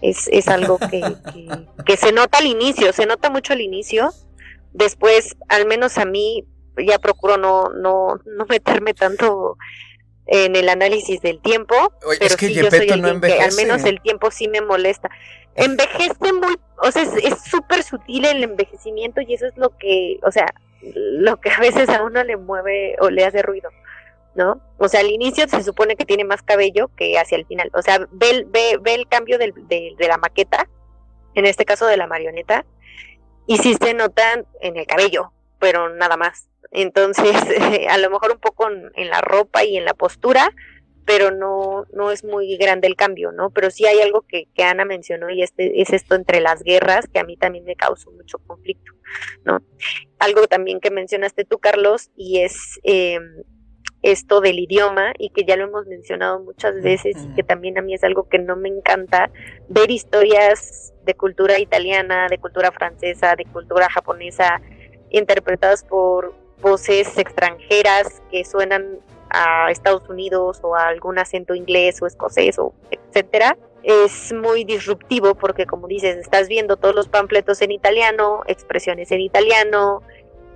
[0.00, 1.02] Es, es algo que,
[1.84, 4.10] que, se nota al inicio, se nota mucho al inicio.
[4.72, 6.46] Después, al menos a mí,
[6.76, 9.56] ya procuro no, no, no meterme tanto
[10.26, 11.74] en el análisis del tiempo.
[12.00, 15.10] pero es que sí, yo soy no que al menos el tiempo sí me molesta
[15.58, 20.30] envejece muy, o sea, es súper sutil el envejecimiento y eso es lo que, o
[20.30, 20.46] sea,
[20.94, 23.68] lo que a veces a uno le mueve o le hace ruido,
[24.38, 24.62] ¿no?
[24.78, 27.82] O sea, al inicio se supone que tiene más cabello que hacia el final, o
[27.82, 29.52] sea, ve, ve, ve el cambio de,
[29.98, 30.68] la maqueta,
[31.34, 32.64] en este caso de la marioneta,
[33.48, 36.48] y sí se notan en el cabello, pero nada más.
[36.70, 37.34] Entonces,
[37.90, 40.52] a lo mejor un poco en la ropa y en la postura,
[41.04, 43.50] pero no, no es muy grande el cambio, ¿no?
[43.50, 47.06] Pero sí hay algo que, que, Ana mencionó y este es esto entre las guerras
[47.12, 48.92] que a mí también me causó mucho conflicto,
[49.44, 49.62] ¿no?
[50.20, 53.18] Algo también que mencionaste tú, Carlos, y es eh,
[54.02, 57.82] esto del idioma y que ya lo hemos mencionado muchas veces y que también a
[57.82, 59.30] mí es algo que no me encanta,
[59.68, 64.60] ver historias de cultura italiana, de cultura francesa, de cultura japonesa,
[65.10, 68.98] interpretadas por voces extranjeras que suenan
[69.30, 75.34] a Estados Unidos o a algún acento inglés o escocés o etcétera, es muy disruptivo
[75.34, 80.02] porque como dices, estás viendo todos los panfletos en italiano, expresiones en italiano,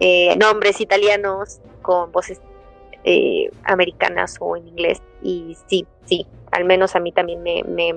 [0.00, 2.40] eh, nombres italianos con voces
[3.04, 7.94] eh, americanas o en inglés y sí, sí, al menos a mí también me,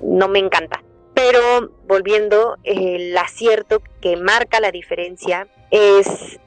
[0.00, 0.82] no me encanta.
[1.14, 6.40] Pero volviendo, el acierto que marca la diferencia es,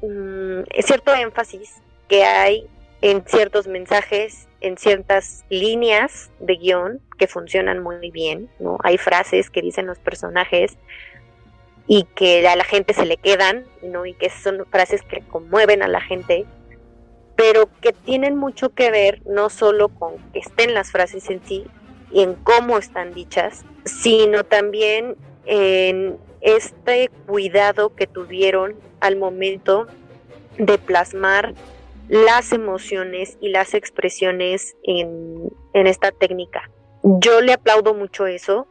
[0.00, 2.66] mm, cierto énfasis que hay
[3.00, 8.78] en ciertos mensajes, en ciertas líneas de guion que funcionan muy bien, ¿no?
[8.84, 10.78] Hay frases que dicen los personajes
[11.88, 14.06] y que a la gente se le quedan, ¿no?
[14.06, 16.46] Y que son frases que conmueven a la gente,
[17.42, 21.64] pero que tienen mucho que ver no solo con que estén las frases en sí
[22.12, 25.16] y en cómo están dichas, sino también
[25.46, 29.88] en este cuidado que tuvieron al momento
[30.56, 31.52] de plasmar
[32.08, 36.70] las emociones y las expresiones en, esta técnica.
[37.02, 38.68] Yo le aplaudo mucho eso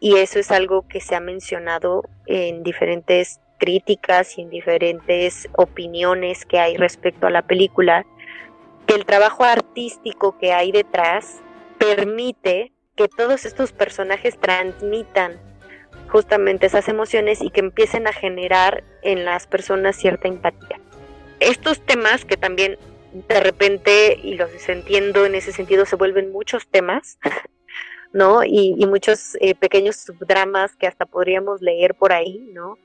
[0.00, 6.44] y eso es algo que se ha mencionado en diferentes críticas y en diferentes opiniones
[6.46, 8.06] que hay respecto a la película,
[8.86, 11.40] que el trabajo artístico que hay detrás
[11.78, 15.38] permite que todos estos personajes transmitan
[16.08, 20.80] justamente esas emociones y que empiecen a generar en las personas cierta empatía
[21.40, 22.78] estos temas que también
[23.12, 27.18] de repente, y los entiendo en ese sentido, se vuelven muchos temas,
[28.12, 28.44] ¿no?
[28.44, 32.76] Y, muchos eh, pequeños subdramas que hasta podríamos leer por ahí, ¿no?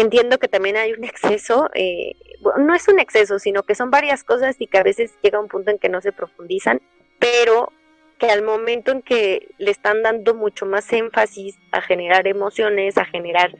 [0.00, 2.14] Entiendo que también hay un exceso, eh,
[2.56, 5.48] no es un exceso, sino que son varias cosas y que a veces llega un
[5.48, 6.80] punto en que no se profundizan,
[7.18, 7.72] pero
[8.16, 13.06] que al momento en que le están dando mucho más énfasis a generar emociones, a
[13.06, 13.50] generar,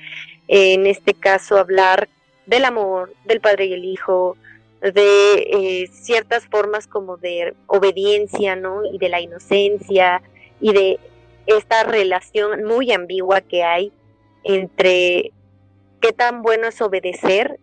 [0.46, 2.08] en este caso, hablar
[2.46, 4.36] del amor, del padre y el hijo,
[4.80, 8.84] de eh, ciertas formas como de obediencia, ¿no?
[8.84, 10.22] Y de la inocencia
[10.60, 11.00] y de
[11.46, 13.92] esta relación muy ambigua que hay
[14.44, 15.32] entre
[16.00, 17.58] qué tan bueno es obedecer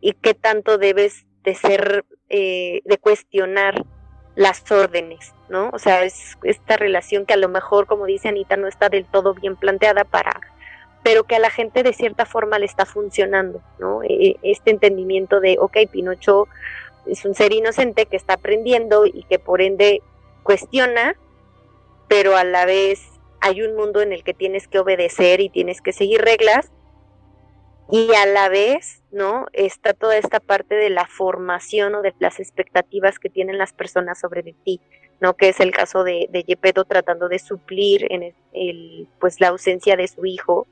[0.00, 3.84] y qué tanto debes de ser, eh, de cuestionar
[4.34, 5.70] las órdenes, ¿no?
[5.72, 9.04] O sea, es esta relación que a lo mejor, como dice Anita, no está del
[9.06, 10.40] todo bien planteada para
[11.02, 14.02] pero que a la gente de cierta forma le está funcionando, ¿no?
[14.02, 16.46] E, e, este entendimiento de, ok, Pinocho
[17.06, 20.00] es un ser inocente que está aprendiendo y que por ende
[20.42, 21.16] cuestiona,
[22.08, 23.02] pero a la vez
[23.40, 26.70] hay un mundo en el que tienes que obedecer y tienes que seguir reglas
[27.90, 29.46] y a la vez, ¿no?
[29.52, 34.20] Está toda esta parte de la formación o de las expectativas que tienen las personas
[34.20, 34.80] sobre ti,
[35.20, 35.34] ¿no?
[35.34, 39.96] Que es el caso de, de Gepetto tratando de suplir en el, pues la ausencia
[39.96, 40.66] de su hijo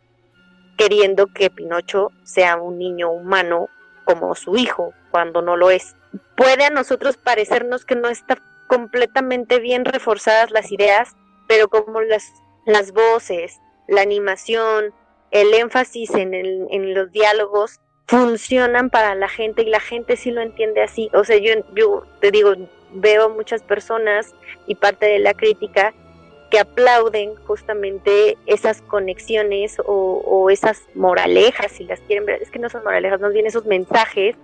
[0.80, 3.68] queriendo que Pinocho sea un niño humano
[4.04, 5.94] como su hijo, cuando no lo es.
[6.38, 11.14] Puede a nosotros parecernos que no está completamente bien reforzadas las ideas,
[11.48, 12.32] pero como las,
[12.64, 14.94] las voces, la animación,
[15.30, 20.30] el énfasis en, el, en los diálogos funcionan para la gente y la gente sí
[20.30, 21.08] lo entiende así.
[21.14, 22.54] O sea, yo, yo te digo,
[22.92, 24.34] veo muchas personas
[24.66, 25.94] y parte de la crítica
[26.50, 32.68] que aplauden justamente esas conexiones o, esas moralejas, si las quieren ver, es que no
[32.68, 34.34] son moralejas, más bien esos mensajes.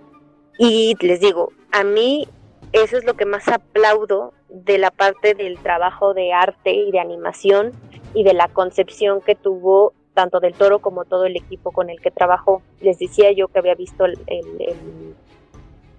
[0.57, 2.27] Y les digo, a mí
[2.71, 6.99] eso es lo que más aplaudo de la parte del trabajo de arte y de
[6.99, 7.73] animación
[8.13, 12.01] y de la concepción que tuvo tanto del toro como todo el equipo con el
[12.01, 12.63] que trabajó.
[12.81, 14.17] Les decía yo que había visto el,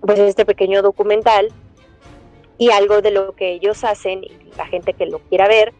[0.00, 1.52] pues este pequeño documental
[2.58, 5.72] y algo de lo que ellos hacen y la gente que lo quiera ver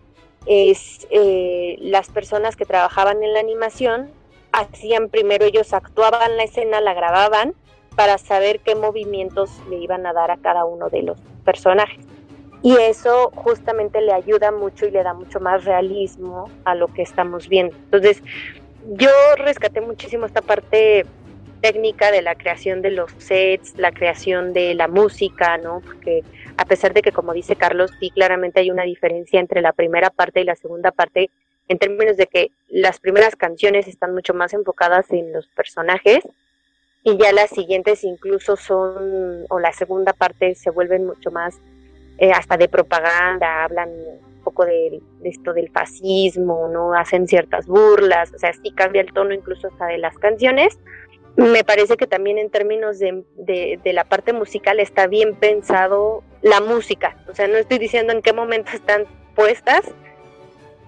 [0.47, 4.12] es eh, las personas que trabajaban en la animación
[4.53, 7.55] hacían primero ellos actuaban la escena, la grababan
[7.97, 12.07] para saber qué movimientos le iban a dar a cada uno de los personajes.
[12.63, 17.03] Y eso justamente le ayuda mucho y le da mucho más realismo a lo que
[17.03, 17.77] estamos viendo.
[17.77, 18.23] Entonces,
[18.95, 21.07] yo rescaté muchísimo esta parte
[21.61, 25.81] técnica de la creación de los sets, la creación de la música, ¿no?
[25.85, 26.23] Porque
[26.57, 30.11] a pesar de que, como dice Carlos, sí, claramente hay una diferencia entre la primera
[30.11, 31.31] parte y la segunda parte,
[31.69, 36.21] en términos de que las primeras canciones están mucho más enfocadas en los personajes
[37.05, 41.61] y ya las siguientes incluso son, o la segunda parte se vuelven mucho más
[42.19, 46.95] eh, hasta de propaganda, hablan un poco de, de, esto del fascismo, ¿no?
[46.95, 50.79] Hacen ciertas burlas, o sea, sí cambia el tono incluso hasta de las canciones,
[51.37, 56.61] Me parece que también en términos de, de, la parte musical está bien pensado la
[56.61, 57.16] música.
[57.29, 59.07] O sea, no estoy diciendo en qué momento están
[59.37, 59.83] puestas,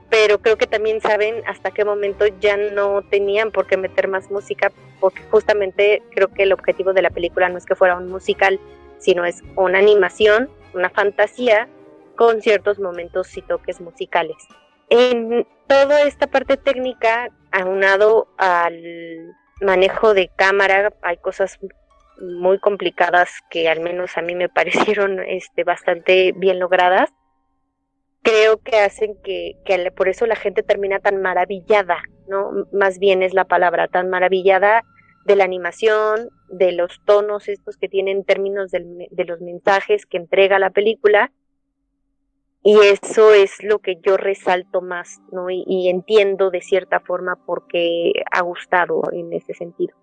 [0.08, 4.28] pero creo que también saben hasta qué momento ya no tenían por qué meter más
[4.28, 8.08] música, porque justamente creo que el objetivo de la película no es que fuera un
[8.08, 8.58] musical,
[8.98, 11.68] sino es una animación, una fantasía
[12.16, 14.36] con ciertos momentos y toques musicales.
[14.88, 21.58] En toda esta parte técnica, aunado al manejo de cámara, hay cosas
[22.20, 27.10] muy complicadas que al menos a mí me parecieron este, bastante bien logradas
[28.22, 32.66] creo que hacen que, que por eso la gente termina tan maravillada, ¿no?
[32.72, 34.84] Más bien es la palabra, tan maravillada
[35.24, 40.58] de la animación, de los tonos estos que tienen términos de los mensajes que entrega
[40.58, 41.32] la película.
[42.62, 45.48] Y eso es lo que yo resalto más, ¿no?
[45.48, 49.94] Y, y entiendo de cierta forma por qué ha gustado en ese sentido.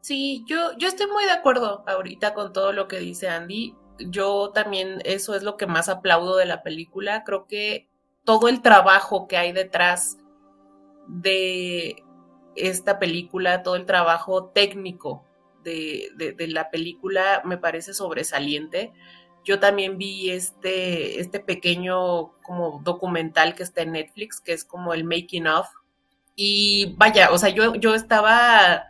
[0.00, 3.74] Sí, yo, yo estoy muy de acuerdo ahorita con todo lo que dice Andy
[4.08, 7.24] yo también eso es lo que más aplaudo de la película.
[7.24, 7.88] Creo que
[8.24, 10.18] todo el trabajo que hay detrás
[11.06, 12.04] de
[12.68, 15.24] esta película, todo el trabajo técnico
[15.62, 18.92] de, la película me parece sobresaliente.
[19.44, 24.94] Yo también vi este, este pequeño como documental que está en Netflix, que es como
[24.94, 25.68] el making of.
[26.36, 28.84] Y vaya, o sea, yo, yo estaba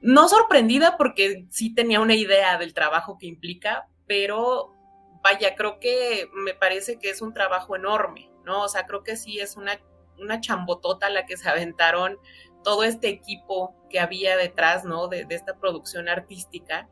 [0.00, 4.74] no sorprendida porque sí tenía una idea del trabajo que implica, pero
[5.22, 8.62] vaya, creo que me parece que es un trabajo enorme, ¿no?
[8.62, 9.80] O sea, creo que sí es una,
[10.18, 12.18] una chambotota la que se aventaron
[12.64, 15.06] todo este equipo que había detrás, ¿no?
[15.06, 16.88] De, esta producción artística.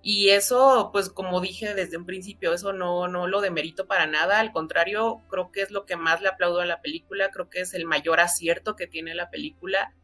[0.00, 4.38] Y eso, pues como dije desde un principio, eso no, no lo demerito para nada,
[4.38, 7.60] al contrario, creo que es lo que más le aplaudo a la película, creo que
[7.60, 9.94] es el mayor acierto que tiene la película.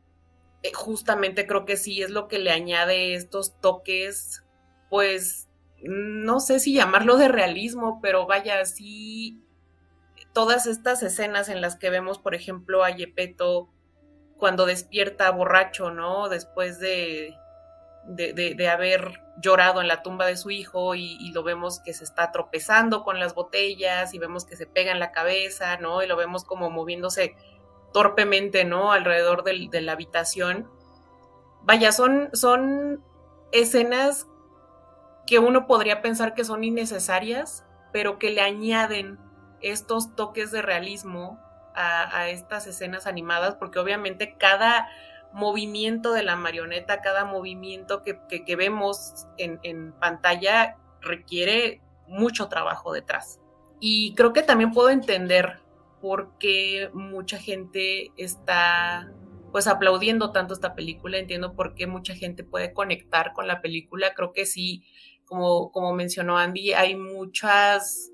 [0.63, 4.45] Eh, justamente creo que sí es lo que le añade estos toques,
[4.89, 5.49] pues
[5.83, 9.43] no sé si llamarlo de realismo, pero vaya, sí,
[10.33, 13.71] todas estas escenas en las que vemos, por ejemplo, a Yepeto
[14.41, 16.29] cuando despierta borracho, ¿no?
[16.29, 17.39] Después de,
[18.05, 22.33] de, haber llorado en la tumba de su hijo y, lo vemos que se está
[22.33, 26.03] tropezando con las botellas y vemos que se pega en la cabeza, ¿no?
[26.03, 27.37] Y lo vemos como moviéndose
[27.93, 28.93] torpemente, ¿no?
[28.93, 30.69] Alrededor de la habitación.
[31.63, 33.05] Vaya, son, son
[33.53, 34.27] escenas
[35.27, 39.19] que uno podría pensar que son innecesarias, pero que le añaden
[39.61, 41.39] estos toques de realismo
[41.75, 44.89] a, estas escenas animadas, porque obviamente cada
[45.33, 53.41] movimiento de la marioneta, cada movimiento que, vemos en, pantalla requiere mucho trabajo detrás.
[53.79, 55.61] Y creo que también puedo entender
[56.01, 59.13] por qué mucha gente está
[59.53, 64.15] pues aplaudiendo tanto esta película, entiendo por qué mucha gente puede conectar con la película,
[64.15, 64.85] creo que sí
[65.31, 68.10] como, mencionó Andy, hay muchas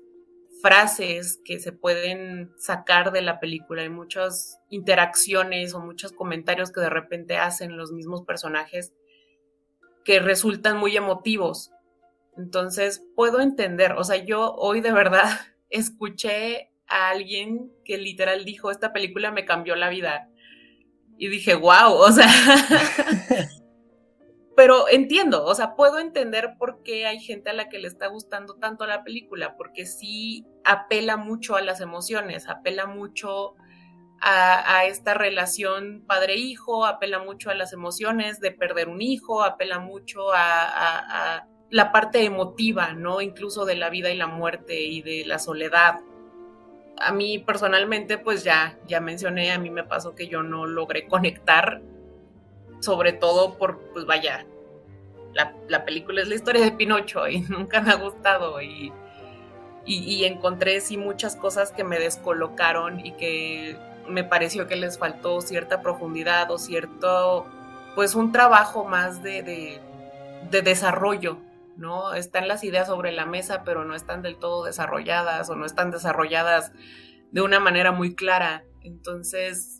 [0.61, 6.81] frases que se pueden sacar de la película, hay muchas interacciones o muchos comentarios que
[6.81, 8.93] de repente hacen los mismos personajes
[10.03, 11.71] que resultan muy emotivos.
[12.37, 15.27] Entonces, puedo entender, o sea, yo hoy de verdad
[15.69, 20.29] escuché a alguien que literal dijo, esta película me cambió la vida.
[21.17, 22.29] Y dije, wow, o sea,
[24.57, 28.07] pero entiendo, o sea, puedo entender por qué hay gente a la que le está
[28.07, 33.53] gustando tanto la película, porque sí apela mucho a las emociones, apela mucho
[34.19, 40.33] a, esta relación padre-hijo, apela mucho a las emociones de perder un hijo, apela mucho
[40.33, 43.21] a, la parte emotiva, ¿no?
[43.21, 45.99] Incluso de la vida y la muerte y de la soledad.
[46.99, 51.05] A mí personalmente, pues ya, ya mencioné, a mí me pasó que yo no logré
[51.05, 51.79] conectar
[52.79, 54.45] sobre todo por, pues vaya,
[55.67, 58.91] la, película es la historia de Pinocho y nunca me ha gustado y,
[59.85, 65.41] y, encontré sí muchas cosas que me descolocaron y que me pareció que les faltó
[65.41, 67.45] cierta profundidad o cierto,
[67.95, 69.79] pues un trabajo más de,
[70.49, 71.37] de desarrollo,
[71.77, 72.13] ¿no?
[72.13, 75.91] Están las ideas sobre la mesa, pero no están del todo desarrolladas o no están
[75.91, 76.71] desarrolladas
[77.31, 78.63] de una manera muy clara.
[78.81, 79.76] Entonces,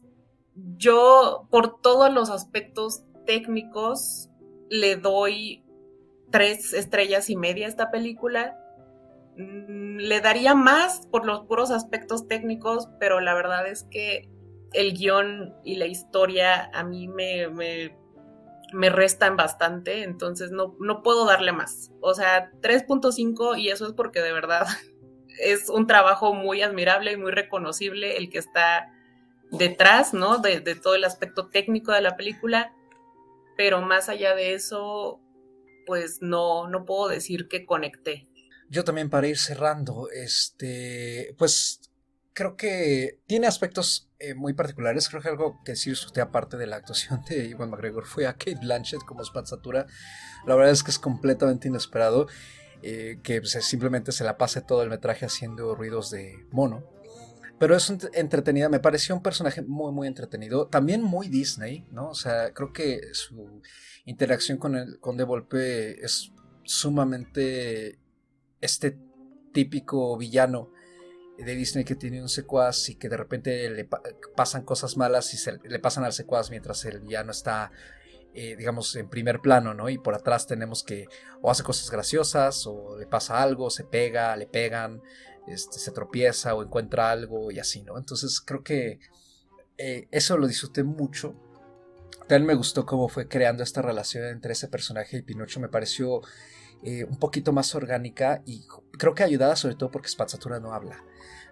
[0.78, 4.30] yo, por todos los aspectos técnicos,
[4.70, 5.64] le doy
[6.32, 8.58] tres estrellas y media a esta película.
[9.38, 14.30] Mm, le daría más por los puros aspectos técnicos, pero la verdad es que
[14.74, 21.26] el guion y la historia a mí me, me, restan bastante, entonces no, no puedo
[21.26, 21.91] darle más.
[22.01, 24.68] O sea, 3.5 y eso es porque de verdad
[25.39, 28.91] es un trabajo muy admirable y muy reconocible el que está
[29.52, 30.39] detrás, ¿no?
[30.39, 32.74] De, de todo el aspecto técnico de la película
[33.58, 35.20] pero más allá de eso,
[35.86, 38.30] pues no, no puedo decir que conecté.
[38.70, 41.82] Yo también para ir cerrando, este, pues
[42.34, 45.10] creo que tiene aspectos eh, muy particulares.
[45.10, 48.34] Creo que algo que sí usted aparte de la actuación de Iwan McGregor fue a
[48.34, 49.88] Kate Blanchett como Spatzatura.
[50.45, 52.28] La verdad es que es completamente inesperado
[52.84, 56.84] eh, que simplemente se la pase todo el metraje haciendo ruidos de mono.
[57.60, 60.68] Pero es entretenida, me pareció un personaje muy, muy entretenido.
[60.68, 62.10] También muy Disney, ¿no?
[62.10, 63.62] O sea, creo que su
[64.05, 66.32] interacción con el Conde Volpe es
[66.64, 67.99] sumamente
[68.62, 68.97] este
[69.53, 70.72] típico villano
[71.38, 73.88] de Disney que tiene un secuaz y que de repente le
[74.36, 77.72] pasan cosas malas y se le pasan al secuaz mientras el villano está,
[78.34, 79.89] eh, digamos, en primer plano, ¿no?
[79.89, 81.08] Y por atrás tenemos que
[81.41, 85.01] o hace cosas graciosas o le pasa algo, se pega, le pegan,
[85.48, 87.98] este, se tropieza o encuentra algo y así, ¿no?
[87.98, 89.00] Entonces creo que
[89.78, 91.36] eh, eso lo disfruté mucho.
[92.28, 95.60] También me gustó cómo fue creando esta relación entre ese personaje y Pinocho.
[95.60, 96.22] Me pareció
[96.84, 98.66] eh, un poquito más orgánica y
[98.98, 101.04] creo que ayudada sobre todo porque Spazzatura no habla.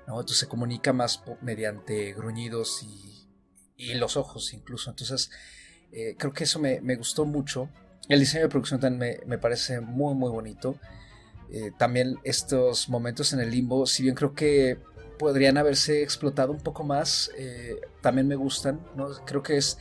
[0.07, 4.89] Entonces se comunica más mediante gruñidos y, los ojos incluso.
[4.89, 5.31] Entonces
[5.91, 7.69] eh, creo que eso me, gustó mucho.
[8.07, 10.77] El diseño de producción también me, parece muy muy bonito.
[11.51, 14.79] Eh, también estos momentos en el limbo, si bien creo que
[15.17, 18.85] podrían haberse explotado un poco más, eh, también me gustan.
[18.95, 19.09] ¿no?
[19.25, 19.77] Creo que es,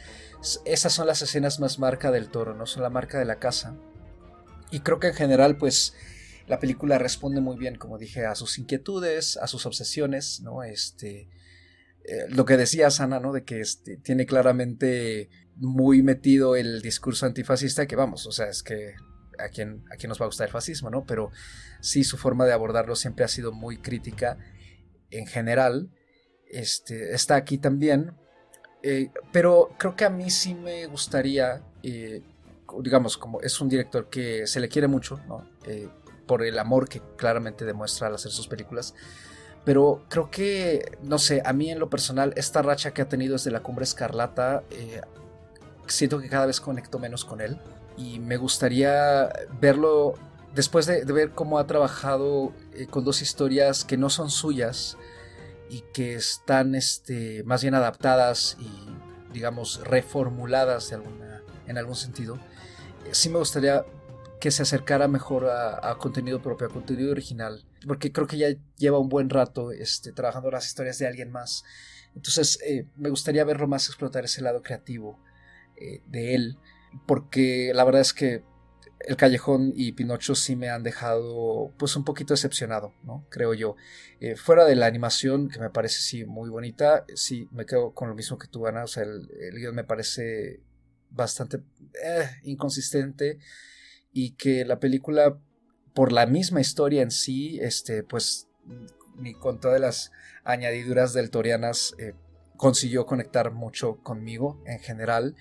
[0.64, 3.76] esas son las escenas más marca del toro, no son la marca de la casa.
[4.70, 5.94] Y creo que en general pues
[6.46, 10.62] la película responde muy bien, como dije, a sus inquietudes, a sus obsesiones, ¿no?
[10.62, 11.28] Este,
[12.04, 13.32] eh, lo que decía Sana, ¿no?
[13.32, 18.62] De que este, tiene claramente muy metido el discurso antifascista, que vamos, o sea, es
[18.62, 18.94] que
[19.38, 21.04] a quién, a quién nos va a gustar el fascismo, ¿no?
[21.04, 21.30] Pero
[21.80, 24.38] sí su forma de abordarlo siempre ha sido muy crítica
[25.10, 25.90] en general.
[26.50, 28.12] Este, está aquí también.
[28.82, 32.22] Eh, pero creo que a mí sí me gustaría, eh,
[32.80, 35.48] digamos, como es un director que se le quiere mucho, ¿no?
[36.26, 38.94] por el amor que claramente demuestra al hacer sus películas.
[39.64, 43.32] Pero creo que, no sé, a mí en lo personal, esta racha que ha tenido
[43.32, 45.00] desde la cumbre escarlata, eh,
[45.86, 47.58] siento que cada vez conecto menos con él.
[47.96, 49.30] Y me gustaría
[49.60, 50.14] verlo,
[50.54, 54.96] después de, ver cómo ha trabajado eh, con dos historias que no son suyas
[55.70, 60.92] y que están este, más bien adaptadas y, digamos, reformuladas
[61.66, 62.38] en algún sentido.
[63.06, 63.84] Eh, sí me gustaría
[64.40, 68.98] que se acercara mejor a, contenido propio, a contenido original, porque creo que ya lleva
[68.98, 71.64] un buen rato este, trabajando las historias de alguien más.
[72.14, 75.18] Entonces eh, me gustaría verlo más explotar ese lado creativo
[76.06, 76.58] de él,
[77.06, 78.42] porque la verdad es que
[79.00, 83.26] El Callejón y Pinocho sí me han dejado pues un poquito decepcionado, ¿no?
[83.28, 83.76] Creo yo.
[84.20, 88.08] Eh, fuera de la animación, que me parece sí muy bonita, sí me quedo con
[88.08, 90.60] lo mismo que tú, Ana, o sea, el, el guion me parece
[91.10, 91.62] bastante
[92.42, 93.38] inconsistente
[94.12, 95.38] y que la película,
[95.94, 98.48] por la misma historia en sí, este, pues
[99.16, 100.12] ni con todas las
[100.44, 102.14] añadiduras del Torianas eh,
[102.56, 105.36] consiguió conectar mucho conmigo en general.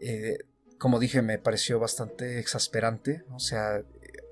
[0.00, 0.38] Eh,
[0.78, 3.24] como dije, me pareció bastante exasperante.
[3.32, 3.82] O sea,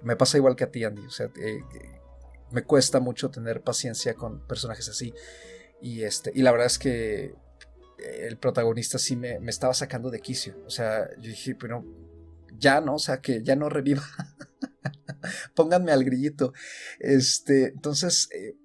[0.02, 1.04] me pasa igual que a ti, Andy.
[1.04, 1.62] O sea, eh,
[2.50, 5.12] me cuesta mucho tener paciencia con personajes así.
[5.80, 7.34] Y, este, y la verdad es que
[7.98, 10.56] el protagonista sí me, me estaba sacando de quicio.
[10.66, 11.84] O sea, yo dije, pero
[12.58, 12.94] ya, ¿no?
[12.94, 14.02] O sea, que ya no reviva.
[15.54, 16.52] Pónganme al grillito.
[16.98, 18.56] Este, entonces, eh,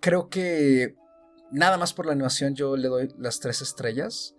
[0.00, 0.94] creo que
[1.50, 4.34] nada más por la animación yo le doy las tres estrellas.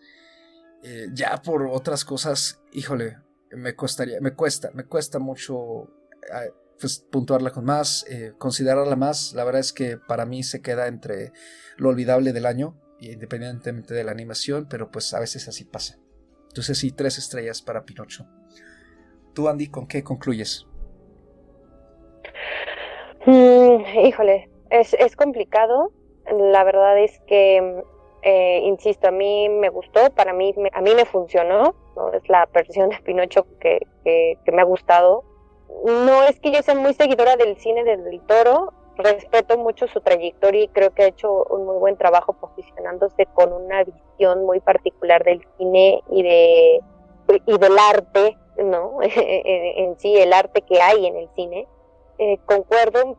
[0.83, 3.17] Eh, ya por otras cosas, híjole,
[3.51, 5.89] me costaría, me cuesta, me cuesta mucho
[6.31, 6.43] ah,
[6.79, 9.33] pues, puntuarla con más, eh, considerarla más.
[9.33, 11.31] La verdad es que para mí se queda entre
[11.77, 15.97] lo olvidable del año, independientemente de la animación, pero pues a veces así pasa.
[16.47, 18.27] Entonces sí, tres estrellas para Pinocho.
[19.33, 20.65] Tú, Andy, ¿con qué concluyes?
[23.25, 25.91] Mm, híjole, es, es, complicado.
[26.25, 27.83] La verdad es que,
[28.29, 31.73] eh, insisto, a mí me gustó, para mí, a mí me funcionó.
[31.95, 32.11] ¿no?
[32.11, 35.23] Es la versión de Pinocho que, que, me ha gustado.
[35.85, 40.63] No es que yo sea muy seguidora del cine del Toro, respeto mucho su trayectoria
[40.63, 45.23] y creo que ha hecho un muy buen trabajo posicionándose con una visión muy particular
[45.23, 46.81] del cine y de
[47.45, 48.99] y del arte ¿no?
[49.01, 51.65] en sí, el arte que hay en el cine.
[52.17, 53.15] Eh, concuerdo,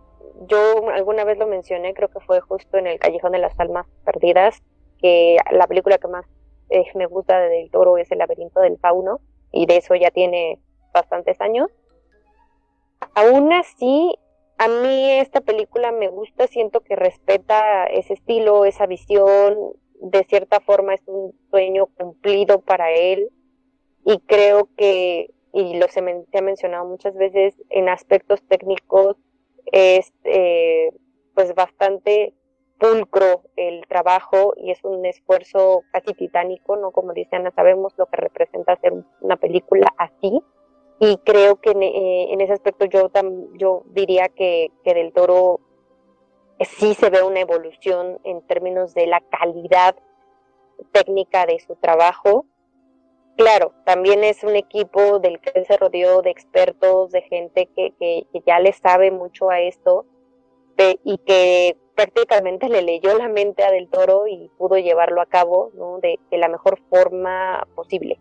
[0.49, 3.87] yo alguna vez lo mencioné, creo que fue justo en el Callejón de las Almas
[4.05, 4.63] Perdidas,
[5.01, 6.27] que la película que más
[6.71, 9.21] eh, me gusta de Del Toro es El laberinto del fauno,
[9.53, 10.59] y de eso ya tiene
[10.93, 11.71] bastantes años.
[13.15, 14.17] Aún así,
[14.59, 19.57] a mí esta película me gusta, siento que respeta ese estilo, esa visión,
[20.01, 23.31] de cierta forma es un sueño cumplido para él
[24.05, 29.17] y creo que, y lo se, ha mencionado muchas veces, en aspectos técnicos
[29.73, 30.93] es eh,
[31.35, 32.35] pues bastante
[32.79, 36.91] pulcro el trabajo y es un esfuerzo casi titánico, ¿no?
[36.91, 40.43] Como dice Ana, sabemos lo que representa hacer una película así
[41.01, 43.11] y creo que en, eh, ese aspecto yo,
[43.55, 45.61] yo diría que, que Del Toro
[46.61, 49.95] sí se ve una evolución en términos de la calidad
[50.93, 52.47] técnica de su trabajo.
[53.37, 58.27] Claro, también es un equipo del que se rodeó de expertos, de gente que, que,
[58.45, 60.05] ya le sabe mucho a esto
[61.05, 65.73] y que prácticamente le leyó la mente a Del Toro y pudo llevarlo a cabo
[66.01, 68.19] de, de la mejor forma posible.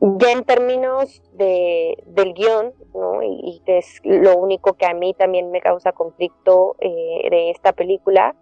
[0.00, 3.22] Ya en términos de, del guion, ¿no?
[3.22, 7.72] y, que es lo único que a mí también me causa conflicto eh, de esta
[7.72, 8.34] película,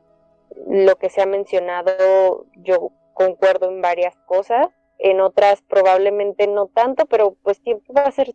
[0.67, 4.69] lo que se ha mencionado, yo concuerdo en varias cosas,
[4.99, 8.33] en otras probablemente no tanto, pero pues siempre va a ser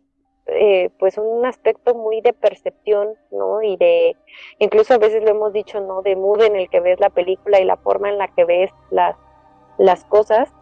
[0.48, 3.62] eh, pues un aspecto muy de percepción, ¿no?
[3.62, 4.16] Y de,
[4.58, 6.02] incluso a veces lo hemos dicho, ¿no?
[6.02, 8.70] De mood en el que ves la película y la forma en la que ves
[8.90, 9.16] las,
[9.78, 10.52] las cosas.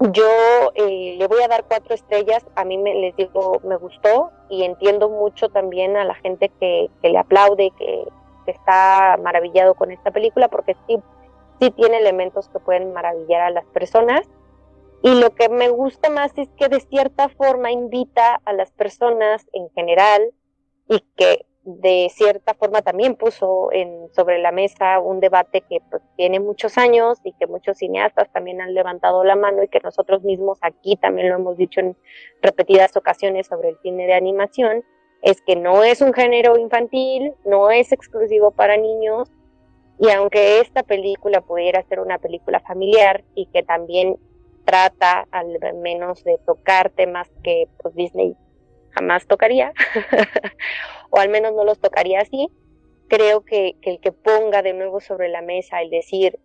[0.00, 0.28] Yo
[0.74, 4.64] eh, le voy a dar cuatro estrellas, a mí me, les digo, me gustó y
[4.64, 8.04] entiendo mucho también a la gente que, le aplaude, que,
[8.46, 10.98] está maravillado con esta película, porque sí,
[11.58, 14.28] sí tiene elementos que pueden maravillar a las personas.
[15.04, 19.46] Y lo que me gusta más es que de cierta forma invita a las personas
[19.52, 20.32] en general
[20.88, 23.68] y que de cierta forma también puso
[24.12, 28.62] sobre la mesa un debate que pues, tiene muchos años y que muchos cineastas también
[28.62, 31.94] han levantado la mano y que nosotros mismos aquí también lo hemos dicho en
[32.40, 34.84] repetidas ocasiones sobre el cine de animación,
[35.20, 39.30] es que no es un género infantil, no es exclusivo para niños
[39.98, 44.16] y aunque esta película pudiera ser una película familiar y que también
[44.64, 48.36] trata al menos de tocar temas que pues, Disney
[48.90, 49.72] jamás tocaría,
[51.10, 52.48] o al menos no los tocaría así,
[53.08, 56.38] creo que, el que ponga de nuevo sobre la mesa el decir,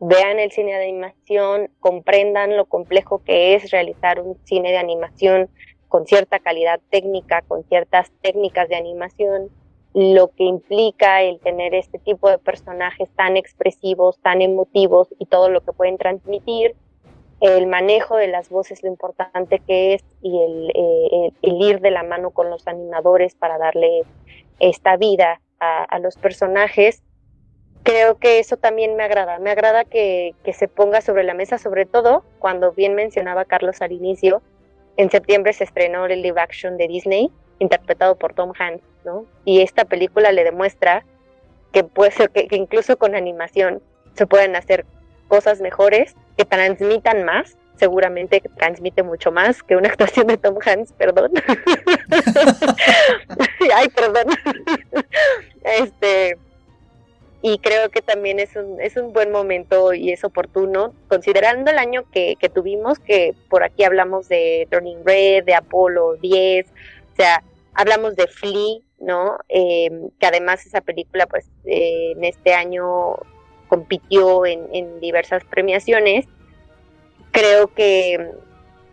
[0.00, 5.50] vean el cine de animación, comprendan lo complejo que es realizar un cine de animación
[5.88, 9.50] con cierta calidad técnica, con ciertas técnicas de animación,
[9.92, 15.50] lo que implica el tener este tipo de personajes tan expresivos, tan emotivos y todo
[15.50, 16.76] lo que pueden transmitir,
[17.40, 20.38] el manejo de las voces, lo importante que es y
[20.74, 24.02] eh, el, ir de la mano con los animadores para darle
[24.58, 27.02] esta vida a, los personajes,
[27.82, 29.38] creo que eso también me agrada.
[29.38, 33.92] Me agrada que, se ponga sobre la mesa, sobre todo cuando bien mencionaba Carlos al
[33.92, 34.42] inicio,
[34.96, 39.24] en septiembre se estrenó el live action de Disney, interpretado por Tom Hanks, ¿no?
[39.44, 41.04] Y esta película le demuestra
[41.72, 43.82] que puede ser que incluso con animación
[44.14, 44.84] se pueden hacer
[45.28, 50.94] cosas mejores que transmitan más, seguramente transmite mucho más que una actuación de Tom Hanks,
[50.94, 51.32] perdón.
[53.74, 54.24] Ay, perdón.
[55.62, 56.38] este
[57.42, 61.78] y creo que también es un, es un buen momento y es oportuno, considerando el
[61.78, 67.16] año que, que tuvimos, que por aquí hablamos de Turning Red, de Apolo 10, o
[67.16, 67.42] sea,
[67.74, 69.38] hablamos de Flea, ¿no?
[69.48, 73.16] Eh, que además esa película, pues, eh, en este año
[73.70, 76.26] compitió en, diversas premiaciones,
[77.30, 78.32] creo que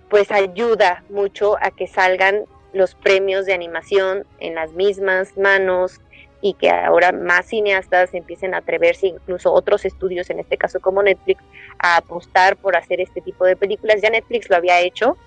[0.07, 5.99] pues ayuda mucho a que salgan los premios de animación en las mismas manos
[6.41, 11.01] y que ahora más cineastas empiecen a atreverse, incluso otros estudios, en este caso como
[11.01, 11.43] Netflix,
[11.79, 13.99] a apostar por hacer este tipo de películas.
[13.99, 15.17] Ya Netflix lo había hecho.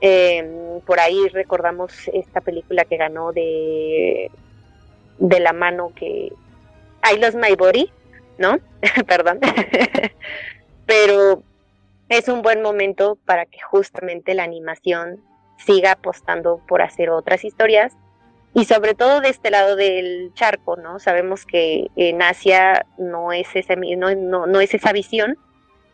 [0.00, 4.30] Em, por ahí recordamos esta película que ganó de,
[5.18, 6.32] de la mano que
[7.04, 7.92] I Lost My Body,
[8.40, 8.58] ¿no?
[9.06, 9.38] Perdón.
[10.86, 11.44] Pero
[12.08, 15.22] es un buen momento para que justamente la animación
[15.64, 17.92] siga apostando por hacer otras historias
[18.54, 20.98] y sobre todo de este lado del charco, ¿no?
[20.98, 25.38] Sabemos que en Asia no es, ese, no, no, es esa visión,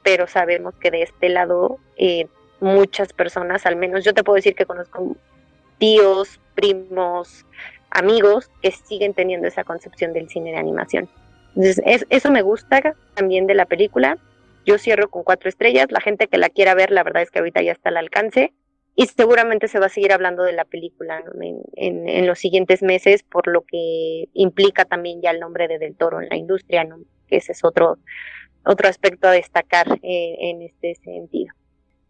[0.02, 2.28] pero sabemos que de este lado eh,
[2.60, 5.16] muchas personas, al menos yo te puedo decir que conozco
[5.78, 7.44] tíos, primos,
[7.90, 11.10] amigos que siguen teniendo esa concepción del cine de animación.
[11.56, 14.18] Entonces, eso me gusta también de la película.
[14.66, 15.86] Yo cierro con cuatro estrellas.
[15.90, 18.52] La gente que la quiera ver, la verdad es que ahorita ya está al alcance.
[18.94, 21.22] Y seguramente se va a seguir hablando de la película
[21.74, 26.22] en, los siguientes meses, por lo que implica también ya el nombre de Del Toro
[26.22, 27.00] en la industria, ¿no?
[27.28, 27.98] ese es otro,
[28.64, 31.52] otro aspecto a destacar eh, en este sentido.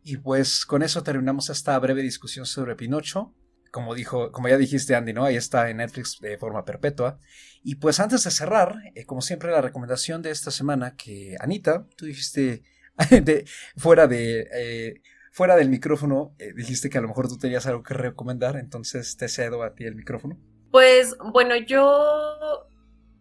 [0.04, 3.34] Y pues con eso terminamos esta breve discusión sobre Pinocho
[3.76, 5.26] como dijo, como ya dijiste Andy, ¿no?
[5.26, 7.18] Ahí está en Netflix de forma perpetua.
[7.62, 11.86] Y pues antes de cerrar, eh, como siempre, la recomendación de esta semana que Anita,
[11.94, 12.62] tú dijiste
[13.76, 17.82] fuera de eh, fuera del micrófono eh, dijiste que a lo mejor tú tenías algo
[17.82, 20.38] que recomendar, entonces te cedo a ti el micrófono.
[20.70, 22.70] Pues bueno, yo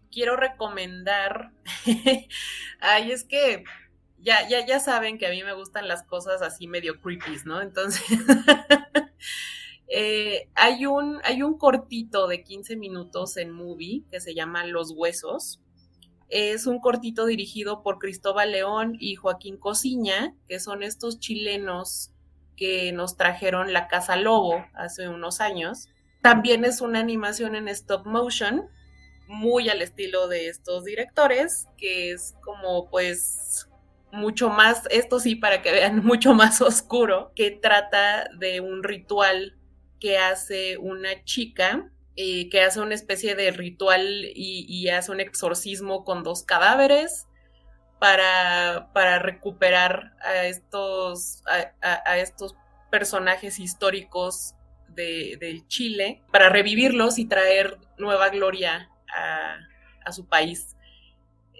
[0.10, 1.52] quiero recomendar,
[2.80, 3.66] ay, es que
[4.20, 7.62] ya, ya, ya saben que a mí me gustan las cosas así medio creepy, ¿no?
[7.62, 8.06] Entonces,
[9.88, 14.92] eh, hay, un, hay un cortito de 15 minutos en movie que se llama Los
[14.92, 15.62] Huesos.
[16.30, 22.12] Es un cortito dirigido por Cristóbal León y Joaquín Cosiña, que son estos chilenos
[22.56, 25.90] que nos trajeron La Casa Lobo hace unos años.
[26.22, 28.68] También es una animación en stop motion,
[29.28, 33.70] muy al estilo de estos directores, que es como pues
[34.12, 39.56] mucho más, esto sí para que vean, mucho más oscuro, que trata de un ritual
[40.00, 46.04] que hace una chica, eh, que hace una especie de ritual y, hace un exorcismo
[46.04, 47.28] con dos cadáveres
[48.00, 51.42] para, para recuperar a estos,
[51.82, 52.56] a, estos
[52.92, 54.54] personajes históricos
[54.90, 59.58] de, Chile, para revivirlos y traer nueva gloria a,
[60.06, 60.75] a su país.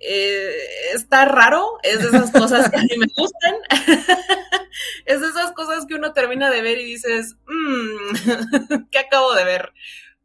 [0.02, 0.52] Eh,
[0.94, 3.56] está raro, es de esas cosas que a mí me gustan.
[5.06, 9.46] es de esas cosas que uno termina de ver y dices, mmm, ¿qué acabo de
[9.46, 9.72] ver?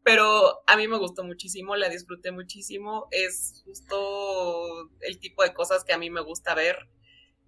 [0.03, 3.07] Pero a mí me gustó muchísimo, la disfruté muchísimo.
[3.11, 6.89] Es justo el tipo de cosas que a mí me gusta ver.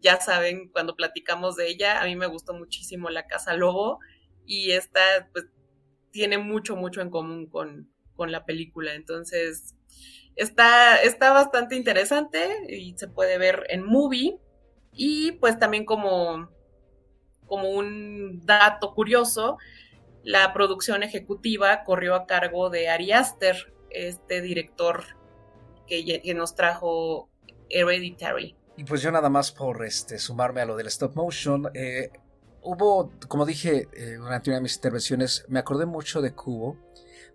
[0.01, 4.01] Ya saben, cuando platicamos de ella, a mí me gustó muchísimo La Casa Lobo
[4.47, 5.47] y esta pues,
[6.11, 8.95] tiene mucho, mucho en común con, con la película.
[8.95, 9.75] Entonces,
[10.37, 14.39] Está, está bastante interesante y se puede ver en movie.
[14.93, 16.51] Y pues también como,
[17.47, 19.59] como un dato curioso,
[20.23, 25.05] la producción ejecutiva corrió a cargo de Ari Aster, este director
[25.87, 27.29] que, nos trajo
[27.69, 28.57] Hereditary.
[28.77, 32.11] Y pues yo nada más por este, sumarme a lo del stop motion, eh,
[32.63, 36.77] hubo, como dije eh, durante una de mis intervenciones, me acordé mucho de Cubo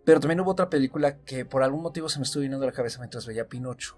[0.07, 2.99] pero también hubo otra película que por algún motivo se me estuvo a la cabeza
[2.99, 3.97] mientras veía Pinocho.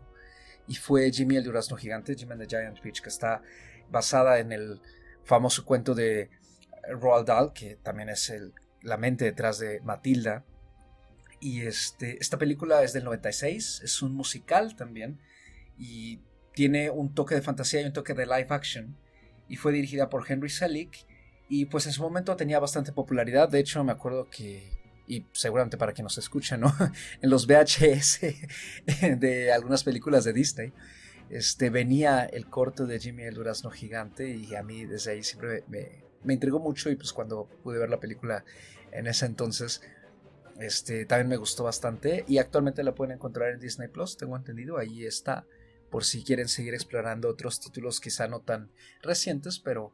[0.68, 3.44] Y fue Jimmy el Durazno Gigante, Jimmy and the Giant Peach, que está
[3.92, 4.82] basada en el
[5.24, 6.32] famoso cuento de
[7.00, 10.44] Roald Dahl, que también es el, la mente detrás de Matilda.
[11.40, 15.20] Y este, esta película es del 96, es un musical también,
[15.78, 16.22] y
[16.56, 18.98] tiene un toque de fantasía y un toque de live action.
[19.48, 21.06] Y fue dirigida por Henry Selick.
[21.50, 23.48] Y pues en su momento tenía bastante popularidad.
[23.48, 24.79] De hecho, me acuerdo que
[25.10, 26.72] y seguramente para quien nos escucha, ¿no?
[27.22, 28.20] en los VHS
[29.20, 30.72] de algunas películas de Disney,
[31.32, 35.64] este, venía el corto de Jimmy el Durazno Gigante y a mí desde ahí siempre
[35.68, 38.46] me, intrigó mucho y pues cuando pude ver la película
[38.92, 39.82] en ese entonces,
[40.60, 44.78] este, también me gustó bastante y actualmente la pueden encontrar en Disney Plus, tengo entendido,
[44.78, 45.48] ahí está,
[45.90, 49.92] por si quieren seguir explorando otros títulos quizá no tan recientes, pero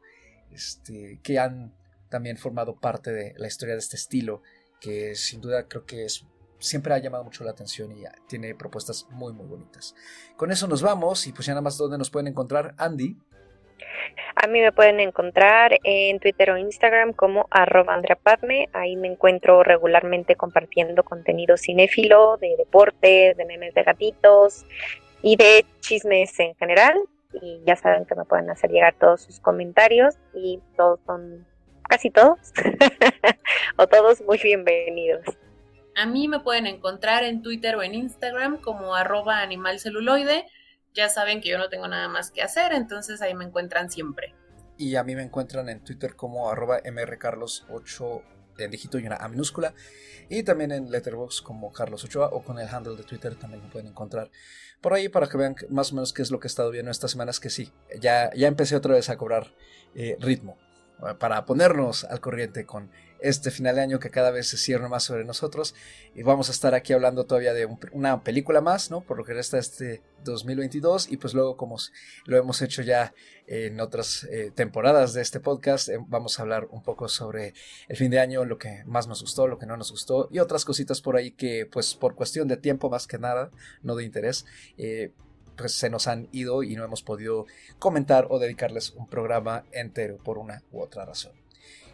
[0.50, 1.74] este, que han
[2.10, 4.42] también formado parte de la historia de este estilo
[4.80, 6.26] que sin duda creo que es
[6.58, 9.94] siempre ha llamado mucho la atención y tiene propuestas muy muy bonitas.
[10.36, 13.16] Con eso nos vamos y pues ya nada más donde nos pueden encontrar Andy.
[14.34, 18.00] A mí me pueden encontrar en Twitter o Instagram como arroba.
[18.72, 24.66] Ahí me encuentro regularmente compartiendo contenido cinéfilo, de deportes, de memes de gatitos
[25.22, 27.00] y de chismes en general.
[27.40, 31.46] Y ya saben que me pueden hacer llegar todos sus comentarios y todos son
[31.88, 32.38] casi todos,
[33.76, 35.24] o todos muy bienvenidos.
[35.94, 40.46] A mí me pueden encontrar en Twitter o en Instagram como arroba animalceluloide.
[40.94, 44.34] Ya saben que yo no tengo nada más que hacer, entonces ahí me encuentran siempre.
[44.76, 48.22] Y a mí me encuentran en Twitter como arroba mrcarlos8
[48.58, 49.74] en dígito y una A minúscula.
[50.28, 53.70] Y también en Letterboxd como Carlos Ochoa o con el handle de Twitter también me
[53.70, 54.30] pueden encontrar
[54.80, 56.90] por ahí para que vean más o menos qué es lo que he estado viendo
[56.90, 59.54] estas semanas que sí, ya, ya empecé otra vez a cobrar
[59.94, 60.58] eh, ritmo
[61.18, 62.90] para ponernos al corriente con
[63.20, 65.74] este final de año que cada vez se cierra más sobre nosotros.
[66.14, 69.00] Y vamos a estar aquí hablando todavía de una película más, ¿no?
[69.00, 71.10] Por lo que resta este 2022.
[71.10, 71.76] Y pues luego, como
[72.26, 73.14] lo hemos hecho ya
[73.46, 77.54] en otras eh, temporadas de este podcast, eh, vamos a hablar un poco sobre
[77.88, 80.40] el fin de año, lo que más nos gustó, lo que no nos gustó y
[80.40, 83.50] otras cositas por ahí que, pues por cuestión de tiempo más que nada,
[83.82, 84.46] no de interés,
[84.78, 85.12] eh,
[85.56, 87.46] pues se nos han ido y no hemos podido
[87.78, 91.32] comentar o dedicarles un programa entero por una u otra razón.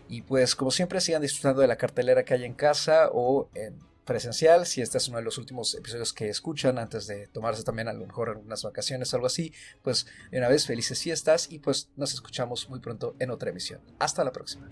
[0.08, 3.74] Y pues como siempre sigan disfrutando de la cartelera que hay en casa o en
[4.04, 7.88] presencial, si este es uno de los últimos episodios que escuchan antes de tomarse también
[7.88, 9.52] a lo mejor algunas vacaciones o algo así,
[9.82, 13.80] pues de una vez felices fiestas y pues nos escuchamos muy pronto en otra emisión.
[13.98, 14.68] Hasta la próxima.